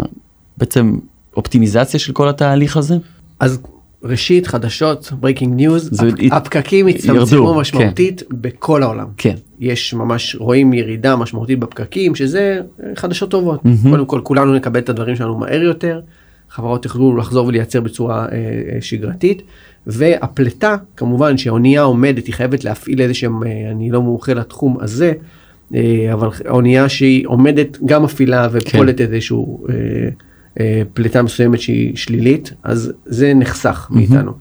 בעצם 0.59 0.97
אופטימיזציה 1.37 2.01
של 2.01 2.13
כל 2.13 2.29
התהליך 2.29 2.77
הזה? 2.77 2.97
אז 3.41 3.59
ראשית 4.03 4.47
חדשות 4.47 5.13
breaking 5.23 5.61
news 5.61 5.79
זה 5.79 6.07
הפ- 6.09 6.15
הת- 6.27 6.33
הפקקים 6.33 6.87
הצטמצמו 6.87 7.17
ירדו, 7.17 7.55
משמעותית 7.55 8.23
בכל 8.31 8.83
העולם. 8.83 9.07
כן. 9.17 9.35
יש 9.61 9.95
ממש 9.95 10.37
רואים 10.39 10.73
ירידה 10.73 11.17
משמעותית 11.17 11.59
בפקקים 11.59 12.15
שזה 12.15 12.61
אה, 12.83 12.89
חדשות 12.97 13.31
טובות 13.31 13.65
מהמם. 13.65 13.91
קודם 13.91 14.07
כל 14.07 14.21
כולנו 14.25 14.55
נקבל 14.55 14.81
את 14.81 14.89
הדברים 14.89 15.17
שלנו 15.17 15.39
מהר 15.39 15.63
יותר 15.63 16.01
חברות 16.51 16.85
יוכלו 16.85 17.17
לחזור 17.17 17.47
ולייצר 17.47 17.81
בצורה 17.81 18.27
אה, 18.27 18.29
אה, 18.33 18.81
שגרתית. 18.81 19.43
והפלטה 19.87 20.77
כמובן 20.97 21.37
שהאונייה 21.37 21.83
עומדת 21.83 22.27
היא 22.27 22.35
חייבת 22.35 22.65
להפעיל 22.65 23.01
איזה 23.01 23.15
שהם 23.15 23.43
אה, 23.43 23.71
אני 23.71 23.91
לא 23.91 24.03
מומחה 24.03 24.35
לתחום 24.35 24.77
הזה 24.81 25.13
אה, 25.75 26.11
אבל 26.13 26.29
האונייה 26.45 26.89
שהיא 26.89 27.27
עומדת 27.27 27.79
גם 27.85 28.03
מפעילה 28.03 28.49
ופולטת 28.53 29.01
איזשהו 29.01 29.67
אה, 29.69 29.75
אה, 30.61 30.83
פליטה 30.95 31.23
מסוימת 31.23 31.61
שהיא 31.61 31.97
שלילית 31.97 32.53
אז 32.63 32.93
זה 33.05 33.35
נחסך 33.35 33.89
מאיתנו. 33.91 34.33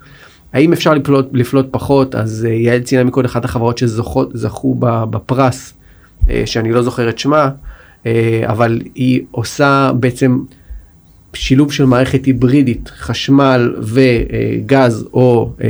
האם 0.54 0.74
אפשר 0.74 0.94
לפלוט, 0.94 1.26
לפלוט 1.34 1.68
פחות? 1.72 2.16
אז 2.16 2.48
אה, 2.50 2.54
יעל 2.54 2.82
ציינה 2.82 3.04
מקודם 3.04 3.26
אחת 3.26 3.46
החברות 3.46 3.78
שזכו 3.78 4.76
בפרס 4.80 5.74
אה, 6.30 6.44
שאני 6.46 6.72
לא 6.72 6.82
זוכר 6.82 7.10
את 7.10 7.20
שמה 7.20 7.50
אה, 8.06 8.44
אבל 8.46 8.82
היא 8.96 9.22
עושה 9.32 9.92
בעצם 10.00 10.40
שילוב 11.38 11.72
של 11.72 11.86
מערכת 11.86 12.26
היברידית 12.26 12.92
חשמל 12.98 13.76
וגז 13.82 15.08
או 15.14 15.52
אה, 15.64 15.68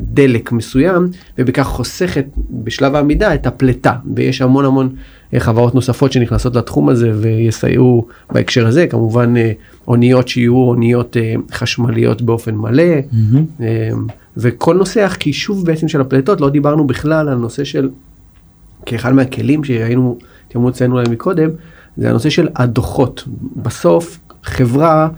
דלק 0.00 0.52
מסוים 0.52 1.08
ובכך 1.38 1.62
חוסכת 1.62 2.26
בשלב 2.50 2.94
העמידה 2.94 3.34
את 3.34 3.46
הפלטה. 3.46 3.92
ויש 4.14 4.42
המון 4.42 4.64
המון 4.64 4.88
אה, 5.34 5.40
חברות 5.40 5.74
נוספות 5.74 6.12
שנכנסות 6.12 6.56
לתחום 6.56 6.88
הזה 6.88 7.12
ויסייעו 7.14 8.06
בהקשר 8.32 8.66
הזה. 8.66 8.86
כמובן 8.86 9.36
אה, 9.36 9.52
אוניות 9.88 10.28
שיהיו 10.28 10.56
אוניות 10.56 11.16
חשמליות 11.52 12.22
באופן 12.22 12.54
מלא. 12.54 12.82
אה, 13.60 13.90
וכל 14.36 14.76
נושא 14.76 15.04
החישוב 15.04 15.66
בעצם 15.66 15.88
של 15.88 16.00
הפלטות 16.00 16.40
לא 16.40 16.50
דיברנו 16.50 16.86
בכלל 16.86 17.28
על 17.28 17.38
נושא 17.38 17.64
של 17.64 17.90
כאחד 18.86 19.12
מהכלים 19.12 19.64
שהיינו 19.64 20.18
תיאמו 20.48 20.68
אצלנו 20.68 20.96
להם 20.96 21.10
מקודם 21.10 21.50
זה 21.96 22.10
הנושא 22.10 22.30
של 22.30 22.48
הדוחות. 22.56 23.24
בסוף 23.56 24.18
חברה 24.44 25.08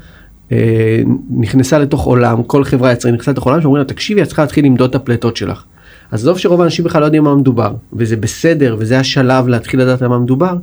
אה, 0.53 1.03
נכנסה 1.31 1.79
לתוך 1.79 2.05
עולם 2.05 2.43
כל 2.43 2.65
חברה 2.65 2.93
יצרנית 2.93 3.15
נכנסה 3.15 3.31
לתוך 3.31 3.45
עולם 3.45 3.61
שאומרים 3.61 3.83
לה 3.83 3.89
תקשיבי 3.89 4.23
את 4.23 4.27
צריכה 4.27 4.43
להתחיל 4.43 4.65
למדוד 4.65 4.91
את 4.91 4.95
הפלטות 4.95 5.37
שלך. 5.37 5.65
עזוב 6.13 6.39
שרוב 6.39 6.61
האנשים 6.61 6.85
בכלל 6.85 7.01
לא 7.01 7.07
יודעים 7.07 7.25
מה 7.25 7.35
מדובר 7.35 7.75
וזה 7.93 8.17
בסדר 8.17 8.77
וזה 8.79 8.99
השלב 8.99 9.49
להתחיל 9.49 9.81
לדעת 9.81 10.03
על 10.03 10.09
מה 10.09 10.19
מדובר 10.19 10.57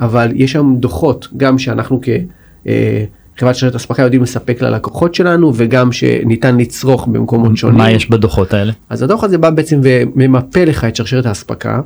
אבל 0.00 0.32
יש 0.34 0.52
שם 0.52 0.74
דוחות 0.76 1.28
גם 1.36 1.58
שאנחנו 1.58 2.00
כחברת 2.00 3.54
שרשרת 3.54 3.74
אספקה 3.74 4.02
יודעים 4.02 4.22
לספק 4.22 4.62
ללקוחות 4.62 5.14
שלנו 5.14 5.52
וגם 5.56 5.92
שניתן 5.92 6.56
לצרוך 6.56 7.06
במקומות 7.06 7.56
שונים. 7.56 7.78
מה 7.78 7.90
יש 7.90 8.10
בדוחות 8.10 8.54
האלה? 8.54 8.72
אז 8.90 9.02
הדוח 9.02 9.24
הזה 9.24 9.38
בא 9.38 9.50
בעצם 9.50 9.80
וממפה 9.82 10.64
לך 10.64 10.84
את 10.84 10.96
שרשרת 10.96 11.26
האספקה. 11.26 11.80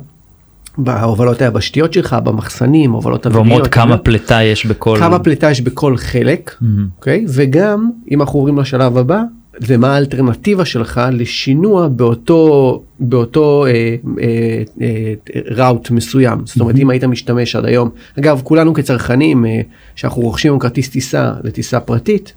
בהובלות 0.77 1.41
היבשתיות 1.41 1.93
שלך 1.93 2.15
במחסנים 2.23 2.91
הובלות 2.91 3.25
ואומרות 3.25 3.45
אוויריות, 3.45 3.67
כמה 3.67 3.83
אוויריות. 3.83 4.05
פליטה 4.05 4.43
יש 4.43 4.65
בכל... 4.65 4.97
כמה 4.99 5.19
פליטה 5.19 5.51
יש 5.51 5.61
בכל 5.61 5.97
חלק 5.97 6.55
מהמם. 6.61 6.87
אוקיי 6.97 7.25
וגם 7.27 7.89
אם 8.11 8.21
אנחנו 8.21 8.39
עוברים 8.39 8.59
לשלב 8.59 8.97
הבא 8.97 9.21
ומה 9.61 9.93
האלטרנטיבה 9.93 10.65
שלך 10.65 11.01
לשינוע 11.11 11.87
באותו 11.87 12.83
באותו 12.99 13.65
אה, 13.65 13.95
אה, 14.21 14.63
אה, 14.81 15.13
route 15.51 15.91
מסוים 15.91 16.39
זאת 16.45 16.59
אומרת 16.59 16.75
אם 16.75 16.89
היית 16.89 17.03
משתמש 17.03 17.55
עד 17.55 17.65
היום 17.65 17.89
אגב 18.19 18.41
כולנו 18.43 18.73
כצרכנים 18.73 19.45
אה, 19.45 19.61
שאנחנו 19.95 20.21
רוכשים 20.21 20.59
כרטיס 20.59 20.89
טיסה 20.89 21.33
לטיסה 21.43 21.79
פרטית 21.79 22.33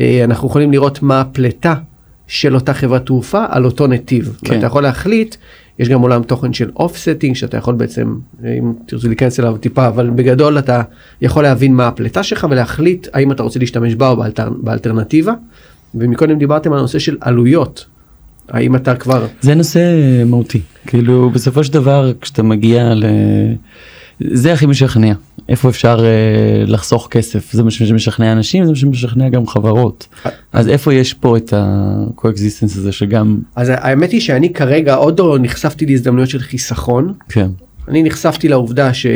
אה, 0.00 0.24
אנחנו 0.24 0.48
יכולים 0.48 0.72
לראות 0.72 1.02
מה 1.02 1.20
הפליטה 1.20 1.74
של 2.26 2.54
אותה 2.54 2.74
חברת 2.74 3.06
תעופה 3.06 3.44
על 3.48 3.64
אותו 3.64 3.86
נתיב 3.86 4.36
כן. 4.44 4.54
ואתה 4.54 4.66
יכול 4.66 4.82
להחליט 4.82 5.36
יש 5.78 5.88
גם 5.88 6.00
עולם 6.00 6.22
תוכן 6.22 6.52
של 6.52 6.70
offsetting 6.76 7.34
שאתה 7.34 7.56
יכול 7.56 7.74
בעצם 7.74 8.16
אם 8.44 8.72
תרצו 8.86 9.08
להיכנס 9.08 9.40
אליו 9.40 9.56
טיפה 9.56 9.88
אבל 9.88 10.10
בגדול 10.10 10.58
אתה 10.58 10.82
יכול 11.20 11.42
להבין 11.42 11.74
מה 11.74 11.88
הפליטה 11.88 12.22
שלך 12.22 12.46
ולהחליט 12.50 13.08
האם 13.12 13.32
אתה 13.32 13.42
רוצה 13.42 13.58
להשתמש 13.58 13.94
בה 13.94 14.08
או 14.08 14.16
באלטר, 14.16 14.50
באלטרנטיבה. 14.56 15.32
ומקודם 15.94 16.38
דיברתם 16.38 16.72
על 16.72 16.78
הנושא 16.78 16.98
של 16.98 17.16
עלויות. 17.20 17.86
האם 18.48 18.76
אתה 18.76 18.94
כבר 18.94 19.26
זה 19.40 19.54
נושא 19.54 19.80
מהותי 20.26 20.60
כאילו 20.86 21.30
בסופו 21.30 21.64
של 21.64 21.72
דבר 21.72 22.12
כשאתה 22.20 22.42
מגיע 22.42 22.94
ל... 22.94 23.04
זה 24.20 24.52
הכי 24.52 24.66
משכנע 24.66 25.12
איפה 25.48 25.68
אפשר 25.68 26.04
אה, 26.04 26.64
לחסוך 26.66 27.08
כסף 27.10 27.52
זה 27.52 27.62
מה 27.62 27.70
שמשכנע 27.70 28.32
אנשים 28.32 28.64
זה 28.64 28.70
מה 28.70 28.76
שמשכנע 28.76 29.28
גם 29.28 29.46
חברות 29.46 30.08
אז 30.52 30.68
איפה 30.68 30.94
יש 30.94 31.14
פה 31.14 31.36
את 31.36 31.54
ה 31.56 31.66
coexistence 31.66 32.76
הזה 32.76 32.92
שגם 32.92 33.38
אז 33.56 33.72
האמת 33.74 34.10
היא 34.10 34.20
שאני 34.20 34.52
כרגע 34.52 34.94
עוד 34.94 35.18
לא 35.18 35.38
נחשפתי 35.40 35.86
להזדמנויות 35.86 36.28
של 36.28 36.38
חיסכון 36.38 37.12
כן 37.28 37.48
אני 37.88 38.02
נחשפתי 38.02 38.48
לעובדה 38.48 38.94
ש... 38.94 39.06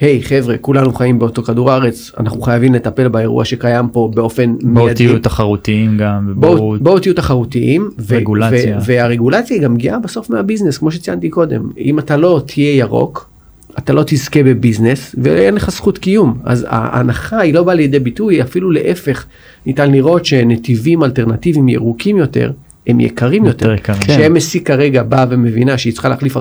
היי 0.00 0.22
חבר'ה 0.22 0.58
כולנו 0.58 0.92
חיים 0.94 1.18
באותו 1.18 1.42
כדור 1.42 1.70
הארץ 1.70 2.12
אנחנו 2.18 2.40
חייבים 2.40 2.74
לטפל 2.74 3.08
באירוע 3.08 3.44
שקיים 3.44 3.88
פה 3.88 4.10
באופן 4.14 4.54
בואו 4.62 4.84
מיידי. 4.84 5.06
תהיו 5.06 5.18
תחרותיים 5.18 5.98
גם. 5.98 6.32
בואו 6.36 6.76
בואו 6.80 6.98
תהיו 6.98 7.14
תחרותיים 7.14 7.90
ו- 7.98 8.16
רגולציה. 8.16 8.78
ו- 8.78 8.80
והרגולציה 8.84 9.56
היא 9.56 9.64
גם 9.64 9.74
מגיעה 9.74 9.98
בסוף 9.98 10.30
מהביזנס 10.30 10.78
כמו 10.78 10.90
שציינתי 10.90 11.28
קודם 11.28 11.70
אם 11.78 11.98
אתה 11.98 12.16
לא 12.16 12.42
תהיה 12.46 12.76
ירוק 12.76 13.30
אתה 13.78 13.92
לא 13.92 14.02
תזכה 14.06 14.42
בביזנס 14.42 15.14
ואין 15.22 15.54
לך 15.54 15.70
זכות 15.70 15.98
קיום 15.98 16.38
אז 16.44 16.66
ההנחה 16.68 17.38
היא 17.40 17.54
לא 17.54 17.62
באה 17.62 17.74
לידי 17.74 17.98
ביטוי 17.98 18.42
אפילו 18.42 18.70
להפך 18.70 19.26
ניתן 19.66 19.90
לראות 19.92 20.24
שנתיבים 20.26 21.04
אלטרנטיביים 21.04 21.68
ירוקים 21.68 22.16
יותר 22.16 22.52
הם 22.86 23.00
יקרים 23.00 23.44
יותר, 23.44 23.66
יותר 23.70 23.74
יקרים. 23.80 24.00
כן. 24.02 24.30
ש-MSC 24.34 24.60
כרגע 24.64 25.02
באה 25.02 25.24
ומבינה 25.30 25.78
שהיא 25.78 25.92
צריכה 25.92 26.08
להחליף 26.08 26.36
48% 26.36 26.40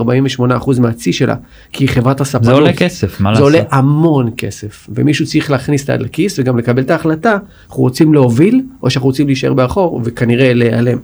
מהצי 0.79 1.13
שלה 1.13 1.35
כי 1.71 1.83
היא 1.83 1.89
חברת 1.89 2.21
הספנות 2.21 2.45
זה 2.45 2.51
עולה 2.51 2.73
כסף 2.73 3.21
מה 3.21 3.35
זה 3.35 3.41
לעשות. 3.41 3.53
עולה 3.55 3.63
המון 3.71 4.29
כסף 4.37 4.87
ומישהו 4.89 5.25
צריך 5.25 5.51
להכניס 5.51 5.83
את 5.83 5.89
היד 5.89 6.01
לכיס 6.01 6.39
וגם 6.39 6.57
לקבל 6.57 6.81
את 6.81 6.91
ההחלטה 6.91 7.37
אנחנו 7.67 7.83
רוצים 7.83 8.13
להוביל 8.13 8.61
או 8.83 8.89
שאנחנו 8.89 9.07
רוצים 9.09 9.27
להישאר 9.27 9.53
באחור 9.53 10.01
וכנראה 10.05 10.53
להיעלם. 10.53 10.97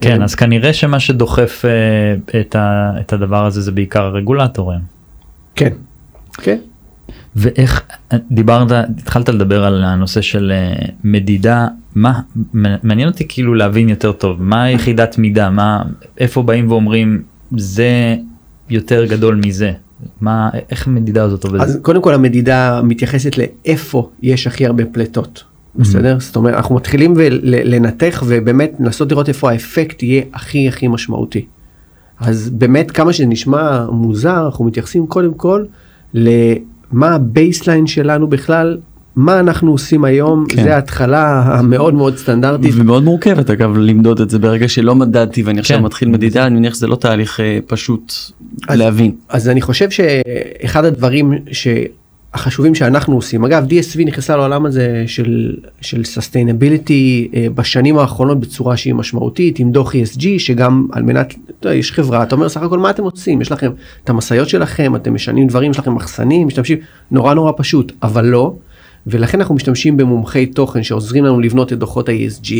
כן 0.00 0.18
אה, 0.20 0.24
אז 0.24 0.34
כנראה 0.34 0.72
שמה 0.72 1.00
שדוחף 1.00 1.64
אה, 1.64 2.40
את 2.40 2.56
ה- 2.56 2.90
את 3.00 3.12
הדבר 3.12 3.46
הזה 3.46 3.60
זה 3.60 3.72
בעיקר 3.72 4.02
הרגולטורים. 4.02 4.93
כן. 5.54 5.72
כן. 6.32 6.58
ואיך 7.36 7.82
דיברת 8.30 8.70
התחלת 8.70 9.28
לדבר 9.28 9.64
על 9.64 9.84
הנושא 9.84 10.20
של 10.20 10.52
אה, 10.54 10.86
מדידה 11.04 11.68
מה 11.94 12.20
מעניין 12.82 13.08
אותי 13.08 13.28
כאילו 13.28 13.54
להבין 13.54 13.88
יותר 13.88 14.12
טוב 14.12 14.42
מה 14.42 14.70
יחידת 14.70 15.18
מידה 15.18 15.50
מה 15.50 15.82
איפה 16.18 16.42
באים 16.42 16.70
ואומרים 16.70 17.22
זה 17.56 18.16
יותר 18.70 19.04
גדול 19.04 19.40
מזה 19.44 19.72
מה 20.20 20.50
איך 20.70 20.86
המדידה 20.86 21.22
הזאת 21.22 21.44
עובדת. 21.44 21.60
אז 21.60 21.78
קודם 21.82 22.02
כל 22.02 22.14
המדידה 22.14 22.80
מתייחסת 22.82 23.38
לאיפה 23.38 24.10
יש 24.22 24.46
הכי 24.46 24.66
הרבה 24.66 24.84
פליטות. 24.84 25.44
בסדר? 25.76 26.16
זאת 26.20 26.36
אומרת 26.36 26.54
אנחנו 26.54 26.74
מתחילים 26.74 27.14
לנתח 27.42 28.22
ובאמת 28.26 28.72
לנסות 28.80 29.10
לראות 29.10 29.28
איפה 29.28 29.50
האפקט 29.50 30.02
יהיה 30.02 30.22
הכי 30.34 30.68
הכי 30.68 30.88
משמעותי. 30.88 31.46
אז 32.20 32.50
באמת 32.50 32.90
כמה 32.90 33.12
שזה 33.12 33.26
נשמע 33.26 33.86
מוזר 33.90 34.46
אנחנו 34.46 34.64
מתייחסים 34.64 35.06
קודם 35.06 35.34
כל 35.34 35.64
למה 36.14 37.08
ה 37.14 37.22
baseline 37.22 37.86
שלנו 37.86 38.26
בכלל 38.26 38.78
מה 39.16 39.40
אנחנו 39.40 39.70
עושים 39.70 40.04
היום 40.04 40.44
כן. 40.48 40.62
זה 40.62 40.74
ההתחלה 40.74 41.42
המאוד 41.42 41.94
מאוד 41.94 42.16
סטנדרטית 42.16 42.74
ומאוד 42.76 43.04
מורכבת 43.04 43.50
אגב 43.50 43.76
למדוד 43.76 44.20
את 44.20 44.30
זה 44.30 44.38
ברגע 44.38 44.68
שלא 44.68 44.94
מדדתי 44.94 45.42
ואני 45.42 45.60
עכשיו 45.60 45.78
כן. 45.78 45.84
מתחיל 45.84 46.08
מדידה 46.08 46.46
אני 46.46 46.54
מניח 46.54 46.74
שזה 46.74 46.86
לא 46.86 46.96
תהליך 46.96 47.40
אה, 47.40 47.58
פשוט 47.66 48.12
אז, 48.68 48.78
להבין. 48.78 49.12
אז 49.28 49.48
אני 49.48 49.60
חושב 49.60 49.90
שאחד 49.90 50.84
הדברים 50.84 51.32
שהחשובים 52.34 52.74
שאנחנו 52.74 53.14
עושים. 53.14 53.44
אגב 53.44 53.66
DSV 53.68 54.04
נכנסה 54.04 54.36
לעולם 54.36 54.66
הזה 54.66 55.04
של 55.06 55.56
של 55.80 56.04
sustainability 56.04 57.30
אה, 57.34 57.46
בשנים 57.54 57.98
האחרונות 57.98 58.40
בצורה 58.40 58.76
שהיא 58.76 58.94
משמעותית 58.94 59.58
עם 59.58 59.70
דוח 59.70 59.94
ESG 59.94 60.22
שגם 60.38 60.86
על 60.92 61.02
מנת 61.02 61.34
יש 61.64 61.92
חברה 61.92 62.22
אתה 62.22 62.34
אומר 62.34 62.48
סך 62.48 62.62
הכל 62.62 62.78
מה 62.78 62.90
אתם 62.90 63.02
עושים? 63.02 63.40
יש 63.40 63.52
לכם 63.52 63.70
את 64.04 64.10
המשאיות 64.10 64.48
שלכם 64.48 64.96
אתם 64.96 65.14
משנים 65.14 65.46
דברים 65.46 65.70
יש 65.70 65.78
לכם 65.78 65.94
מחסנים 65.94 66.46
משתמשים. 66.46 66.78
נורא 67.10 67.34
נורא 67.34 67.52
פשוט 67.56 67.92
אבל 68.02 68.24
לא. 68.26 68.54
ולכן 69.06 69.40
אנחנו 69.40 69.54
משתמשים 69.54 69.96
במומחי 69.96 70.46
תוכן 70.46 70.82
שעוזרים 70.82 71.24
לנו 71.24 71.40
לבנות 71.40 71.72
את 71.72 71.78
דוחות 71.78 72.08
ה-ESG, 72.08 72.52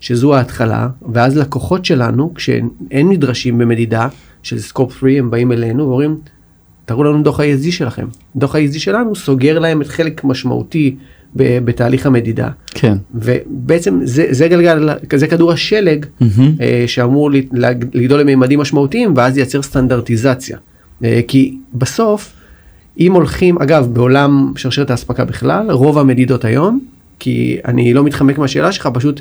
שזו 0.00 0.34
ההתחלה, 0.34 0.88
ואז 1.12 1.38
לקוחות 1.38 1.84
שלנו, 1.84 2.34
כשהם 2.34 2.68
נדרשים 2.90 3.58
במדידה 3.58 4.08
של 4.42 4.58
סקופ 4.58 4.98
3, 4.98 5.12
הם 5.18 5.30
באים 5.30 5.52
אלינו 5.52 5.88
ואומרים, 5.88 6.16
תראו 6.84 7.04
לנו 7.04 7.22
דוח 7.22 7.40
ה-ESG 7.40 7.72
שלכם. 7.72 8.06
דוח 8.36 8.54
ה-ESG 8.54 8.78
שלנו 8.78 9.14
סוגר 9.14 9.58
להם 9.58 9.82
את 9.82 9.86
חלק 9.86 10.24
משמעותי 10.24 10.96
בתהליך 11.36 12.06
המדידה. 12.06 12.48
כן. 12.74 12.96
ובעצם 13.14 14.00
זה, 14.04 14.26
זה 14.30 14.48
גלגל, 14.48 14.88
זה 15.14 15.26
כדור 15.26 15.52
השלג 15.52 16.06
mm-hmm. 16.06 16.62
שאמור 16.86 17.30
לגדול 17.92 18.20
לממדים 18.20 18.60
משמעותיים 18.60 19.14
ואז 19.16 19.38
ייצר 19.38 19.62
סטנדרטיזציה. 19.62 20.58
אה, 21.04 21.20
כי 21.28 21.56
בסוף, 21.74 22.32
אם 23.00 23.12
הולכים, 23.12 23.58
אגב, 23.58 23.86
בעולם 23.92 24.52
שרשרת 24.56 24.90
האספקה 24.90 25.24
בכלל, 25.24 25.70
רוב 25.70 25.98
המדידות 25.98 26.44
היום, 26.44 26.80
כי 27.18 27.58
אני 27.64 27.94
לא 27.94 28.04
מתחמק 28.04 28.38
מהשאלה 28.38 28.72
שלך, 28.72 28.88
פשוט 28.94 29.20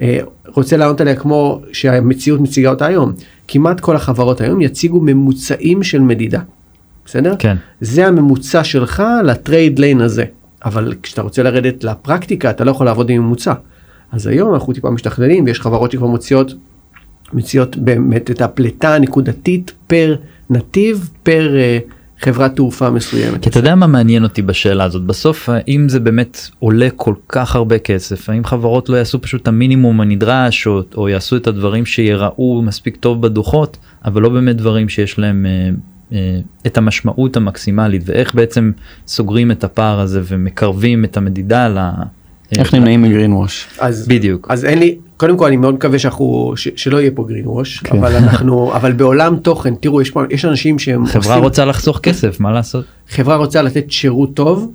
אה, 0.00 0.18
רוצה 0.46 0.76
לענות 0.76 1.00
עליה 1.00 1.16
כמו 1.16 1.60
שהמציאות 1.72 2.40
מציגה 2.40 2.70
אותה 2.70 2.86
היום. 2.86 3.12
כמעט 3.48 3.80
כל 3.80 3.96
החברות 3.96 4.40
היום 4.40 4.60
יציגו 4.60 5.00
ממוצעים 5.00 5.82
של 5.82 6.00
מדידה, 6.00 6.40
בסדר? 7.06 7.34
כן. 7.38 7.56
זה 7.80 8.06
הממוצע 8.06 8.64
שלך 8.64 9.02
ל 9.24 9.33
trade 9.33 9.78
lane 9.78 10.00
הזה, 10.00 10.24
אבל 10.64 10.94
כשאתה 11.02 11.22
רוצה 11.22 11.42
לרדת 11.42 11.84
לפרקטיקה, 11.84 12.50
אתה 12.50 12.64
לא 12.64 12.70
יכול 12.70 12.86
לעבוד 12.86 13.10
עם 13.10 13.22
ממוצע. 13.22 13.54
אז 14.12 14.26
היום 14.26 14.54
אנחנו 14.54 14.72
טיפה 14.72 14.90
משתכללים, 14.90 15.44
ויש 15.44 15.60
חברות 15.60 15.90
שכבר 15.92 16.06
מוציאות, 16.06 16.54
מציעות 17.32 17.76
באמת 17.76 18.30
את 18.30 18.40
הפליטה 18.40 18.94
הנקודתית 18.94 19.72
per 19.86 20.16
נתיב, 20.50 21.10
per... 21.22 21.56
אה, 21.56 21.78
חברת 22.20 22.56
תעופה 22.56 22.90
מסוימת. 22.90 23.42
כי 23.42 23.48
אתה 23.48 23.58
יודע 23.58 23.74
מה 23.74 23.86
מעניין 23.86 24.24
אותי 24.24 24.42
בשאלה 24.42 24.84
הזאת 24.84 25.02
בסוף 25.02 25.48
אם 25.68 25.88
זה 25.88 26.00
באמת 26.00 26.48
עולה 26.58 26.88
כל 26.96 27.14
כך 27.28 27.56
הרבה 27.56 27.78
כסף 27.78 28.30
האם 28.30 28.44
חברות 28.44 28.88
לא 28.88 28.96
יעשו 28.96 29.20
פשוט 29.20 29.42
את 29.42 29.48
המינימום 29.48 30.00
הנדרש 30.00 30.66
או, 30.66 30.80
או 30.96 31.08
יעשו 31.08 31.36
את 31.36 31.46
הדברים 31.46 31.86
שיראו 31.86 32.62
מספיק 32.62 32.96
טוב 32.96 33.22
בדוחות 33.22 33.76
אבל 34.04 34.22
לא 34.22 34.28
באמת 34.28 34.56
דברים 34.56 34.88
שיש 34.88 35.18
להם 35.18 35.46
אה, 35.46 35.50
אה, 35.50 35.70
את 36.66 36.78
המשמעות 36.78 37.36
המקסימלית 37.36 38.02
ואיך 38.06 38.34
בעצם 38.34 38.72
סוגרים 39.06 39.50
את 39.50 39.64
הפער 39.64 40.00
הזה 40.00 40.20
ומקרבים 40.24 41.04
את 41.04 41.16
המדידה 41.16 41.68
ל... 41.68 41.78
איך 42.58 42.74
נמנעים 42.74 43.02
מגרין 43.02 43.32
ווש. 43.32 43.66
אז 43.78 44.08
בדיוק. 44.08 44.46
אז 44.50 44.64
אין 44.64 44.78
לי 44.78 44.98
קודם 45.16 45.36
כל 45.36 45.46
אני 45.46 45.56
מאוד 45.56 45.74
מקווה 45.74 45.98
שאנחנו 45.98 46.52
ש, 46.56 46.68
שלא 46.76 47.00
יהיה 47.00 47.10
פה 47.14 47.24
גרין 47.28 47.46
ווש 47.46 47.78
כן. 47.78 47.98
אבל 47.98 48.16
אנחנו 48.16 48.76
אבל 48.76 48.92
בעולם 48.92 49.36
תוכן 49.36 49.74
תראו 49.74 50.02
יש 50.02 50.10
פה 50.10 50.22
יש 50.30 50.44
אנשים 50.44 50.78
שהם 50.78 51.06
חברה 51.06 51.34
עושים, 51.34 51.44
רוצה 51.44 51.64
לחסוך 51.64 51.98
כסף 51.98 52.40
מה 52.40 52.52
לעשות 52.52 52.84
חברה 53.08 53.36
רוצה 53.36 53.62
לתת 53.62 53.90
שירות 53.90 54.34
טוב 54.34 54.72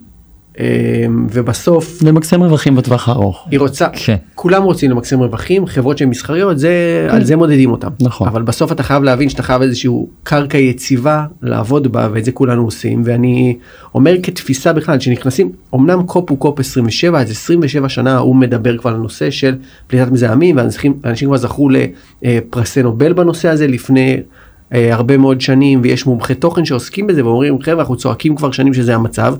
ובסוף 1.29 2.03
למקסם 2.03 2.43
רווחים 2.43 2.75
בטווח 2.75 3.09
הארוך 3.09 3.47
היא 3.51 3.59
רוצה 3.59 3.87
כן. 3.93 4.15
כולם 4.35 4.63
רוצים 4.63 4.91
למקסם 4.91 5.19
רווחים 5.19 5.65
חברות 5.65 5.97
שהן 5.97 6.09
מסחריות 6.09 6.59
זה 6.59 6.69
כן. 7.09 7.15
על 7.15 7.23
זה 7.23 7.35
מודדים 7.35 7.71
אותם 7.71 7.87
נכון 8.01 8.27
אבל 8.27 8.41
בסוף 8.41 8.71
אתה 8.71 8.83
חייב 8.83 9.03
להבין 9.03 9.29
שאתה 9.29 9.43
חייב 9.43 9.61
איזשהו 9.61 10.09
קרקע 10.23 10.57
יציבה 10.57 11.25
לעבוד 11.41 11.91
בה 11.91 12.09
ואת 12.13 12.25
זה 12.25 12.31
כולנו 12.31 12.63
עושים 12.63 13.01
ואני 13.05 13.57
אומר 13.95 14.15
כתפיסה 14.23 14.73
בכלל 14.73 14.99
שנכנסים 14.99 15.51
אמנם 15.75 16.03
קופ 16.03 16.29
הוא 16.29 16.37
קופ 16.37 16.59
27 16.59 17.19
אז 17.19 17.31
27 17.31 17.89
שנה 17.89 18.17
הוא 18.17 18.35
מדבר 18.35 18.77
כבר 18.77 18.89
על 18.89 18.95
הנושא 18.95 19.31
של 19.31 19.55
פליטת 19.87 20.11
מזהמים 20.11 20.57
ואנשים 21.03 21.27
כבר 21.27 21.37
זכו 21.37 21.69
לפרסי 22.21 22.83
נובל 22.83 23.13
בנושא 23.13 23.49
הזה 23.49 23.67
לפני. 23.67 24.17
אה, 24.73 24.93
הרבה 24.93 25.17
מאוד 25.17 25.41
שנים 25.41 25.79
ויש 25.83 26.05
מומחי 26.05 26.35
תוכן 26.35 26.65
שעוסקים 26.65 27.07
בזה 27.07 27.25
ואומרים 27.25 27.61
חבר'ה 27.61 27.79
אנחנו 27.79 27.95
צועקים 27.95 28.35
כבר 28.35 28.51
שנים 28.51 28.73
שזה 28.73 28.95
המצב 28.95 29.35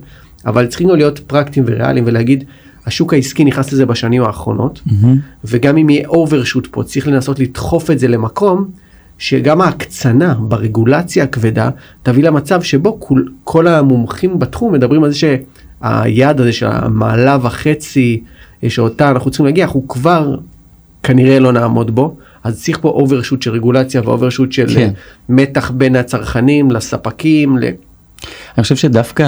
אבל 0.45 0.67
צריכים 0.67 0.89
להיות 0.89 1.19
פרקטיים 1.19 1.65
וריאליים 1.69 2.03
ולהגיד 2.07 2.43
השוק 2.85 3.13
העסקי 3.13 3.45
נכנס 3.45 3.73
לזה 3.73 3.85
בשנים 3.85 4.23
האחרונות 4.23 4.81
mm-hmm. 4.87 5.07
וגם 5.45 5.77
אם 5.77 5.89
יהיה 5.89 6.07
overshoot 6.07 6.67
פה 6.71 6.83
צריך 6.83 7.07
לנסות 7.07 7.39
לדחוף 7.39 7.91
את 7.91 7.99
זה 7.99 8.07
למקום 8.07 8.65
שגם 9.17 9.61
ההקצנה 9.61 10.33
ברגולציה 10.33 11.23
הכבדה 11.23 11.69
תביא 12.03 12.23
למצב 12.23 12.61
שבו 12.61 12.99
כל, 12.99 13.23
כל 13.43 13.67
המומחים 13.67 14.39
בתחום 14.39 14.73
מדברים 14.73 15.03
על 15.03 15.11
זה 15.11 15.17
שהיעד 15.17 16.41
הזה 16.41 16.53
של 16.53 16.67
המעלה 16.69 17.37
וחצי 17.41 18.23
שאותה 18.67 19.11
אנחנו 19.11 19.31
צריכים 19.31 19.45
להגיע 19.45 19.65
אנחנו 19.65 19.87
כבר 19.87 20.35
כנראה 21.03 21.39
לא 21.39 21.51
נעמוד 21.51 21.95
בו 21.95 22.17
אז 22.43 22.63
צריך 22.63 22.77
פה 22.81 22.89
overshoot 22.89 23.41
של 23.41 23.51
רגולציה 23.51 24.01
ו 24.05 24.10
overshoot 24.10 24.51
של 24.51 24.67
כן. 24.73 24.89
מתח 25.29 25.71
בין 25.71 25.95
הצרכנים 25.95 26.71
לספקים. 26.71 27.57
ל... 27.57 27.63
אני 28.57 28.63
חושב 28.63 28.75
שדווקא 28.75 29.27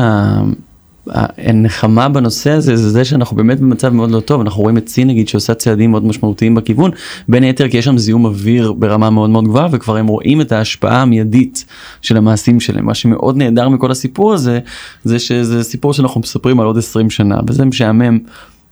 הנחמה 1.08 2.10
בנושא 2.10 2.52
הזה 2.52 2.76
זה 2.76 2.90
זה 2.90 3.06
שאנחנו 3.06 3.38
באמת 3.38 3.60
במצב 3.60 3.94
מאוד 3.94 4.12
לא 4.12 4.20
טוב. 4.20 4.42
אנחנו 4.42 4.62
רואים 4.62 4.78
את 4.78 4.90
סין 4.90 5.08
נגיד 5.08 5.28
שעושה 5.28 5.54
צעדים 5.54 5.92
מאוד 5.92 6.06
משמעותיים 6.06 6.56
בכיוון. 6.56 6.92
בין 7.30 7.44
היתר 7.44 7.70
כי 7.70 7.78
יש 7.78 7.86
שם 7.86 7.98
זיהום 7.98 8.26
אוויר 8.26 8.74
ברמה 8.74 9.10
מאוד 9.10 9.30
מאוד 9.30 9.44
גבוהה 9.44 9.68
וכבר 9.72 9.98
הם 9.98 10.08
רואים 10.08 10.42
את 10.42 10.52
ההשפעה 10.52 11.02
המיידית 11.02 11.66
של 12.02 12.18
המעשים 12.18 12.60
שלהם. 12.60 12.86
מה 12.86 12.94
שמאוד 12.94 13.38
נהדר 13.38 13.70
מכל 13.70 13.92
הסיפור 13.92 14.34
הזה 14.34 14.60
זה 15.04 15.20
שזה 15.20 15.64
סיפור 15.64 15.94
שאנחנו 15.94 16.22
מספרים 16.22 16.60
על 16.60 16.66
עוד 16.66 16.78
20 16.78 17.10
שנה 17.10 17.40
וזה 17.48 17.66
משעמם. 17.66 18.20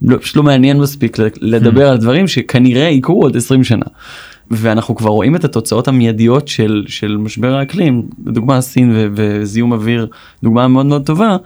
לא, 0.01 0.17
פשוט 0.17 0.35
לא 0.35 0.43
מעניין 0.43 0.79
מספיק 0.79 1.17
לדבר 1.41 1.89
על 1.89 1.97
דברים 1.97 2.27
שכנראה 2.27 2.89
יקרו 2.89 3.21
עוד 3.21 3.37
20 3.37 3.63
שנה. 3.63 3.85
ואנחנו 4.51 4.95
כבר 4.95 5.09
רואים 5.09 5.35
את 5.35 5.43
התוצאות 5.43 5.87
המיידיות 5.87 6.47
של 6.47 6.83
של 6.87 7.17
משבר 7.17 7.55
האקלים. 7.55 8.03
דוגמה 8.19 8.61
סין 8.61 9.11
וזיהום 9.15 9.71
אוויר 9.71 10.07
דוגמה 10.43 10.67
מאוד 10.67 10.85
מאוד 10.85 11.05
טובה. 11.05 11.37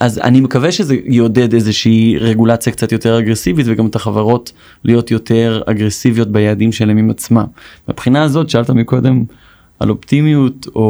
אז 0.00 0.18
אני 0.18 0.40
מקווה 0.40 0.72
שזה 0.72 0.96
יעודד 1.04 1.54
איזושהי 1.54 2.16
רגולציה 2.18 2.72
קצת 2.72 2.92
יותר 2.92 3.18
אגרסיבית 3.18 3.66
וגם 3.68 3.86
את 3.86 3.96
החברות 3.96 4.52
להיות 4.84 5.10
יותר 5.10 5.62
אגרסיביות 5.66 6.32
ביעדים 6.32 6.72
שלהם 6.72 6.96
עם 6.96 7.10
עצמם. 7.10 7.44
מבחינה 7.88 8.22
הזאת 8.22 8.50
שאלת 8.50 8.70
מקודם 8.70 9.24
על 9.80 9.90
אופטימיות 9.90 10.66
או, 10.74 10.80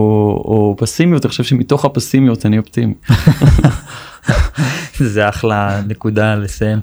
או 0.45 0.75
פסימיות 0.79 1.25
אני 1.25 1.31
חושב 1.31 1.45
שמתוך 1.45 1.85
הפסימיות 1.85 2.47
אני 2.47 2.59
אופטימי. 2.59 2.95
זה 5.13 5.29
אחלה 5.29 5.81
נקודה 5.87 6.35
לסיים. 6.35 6.79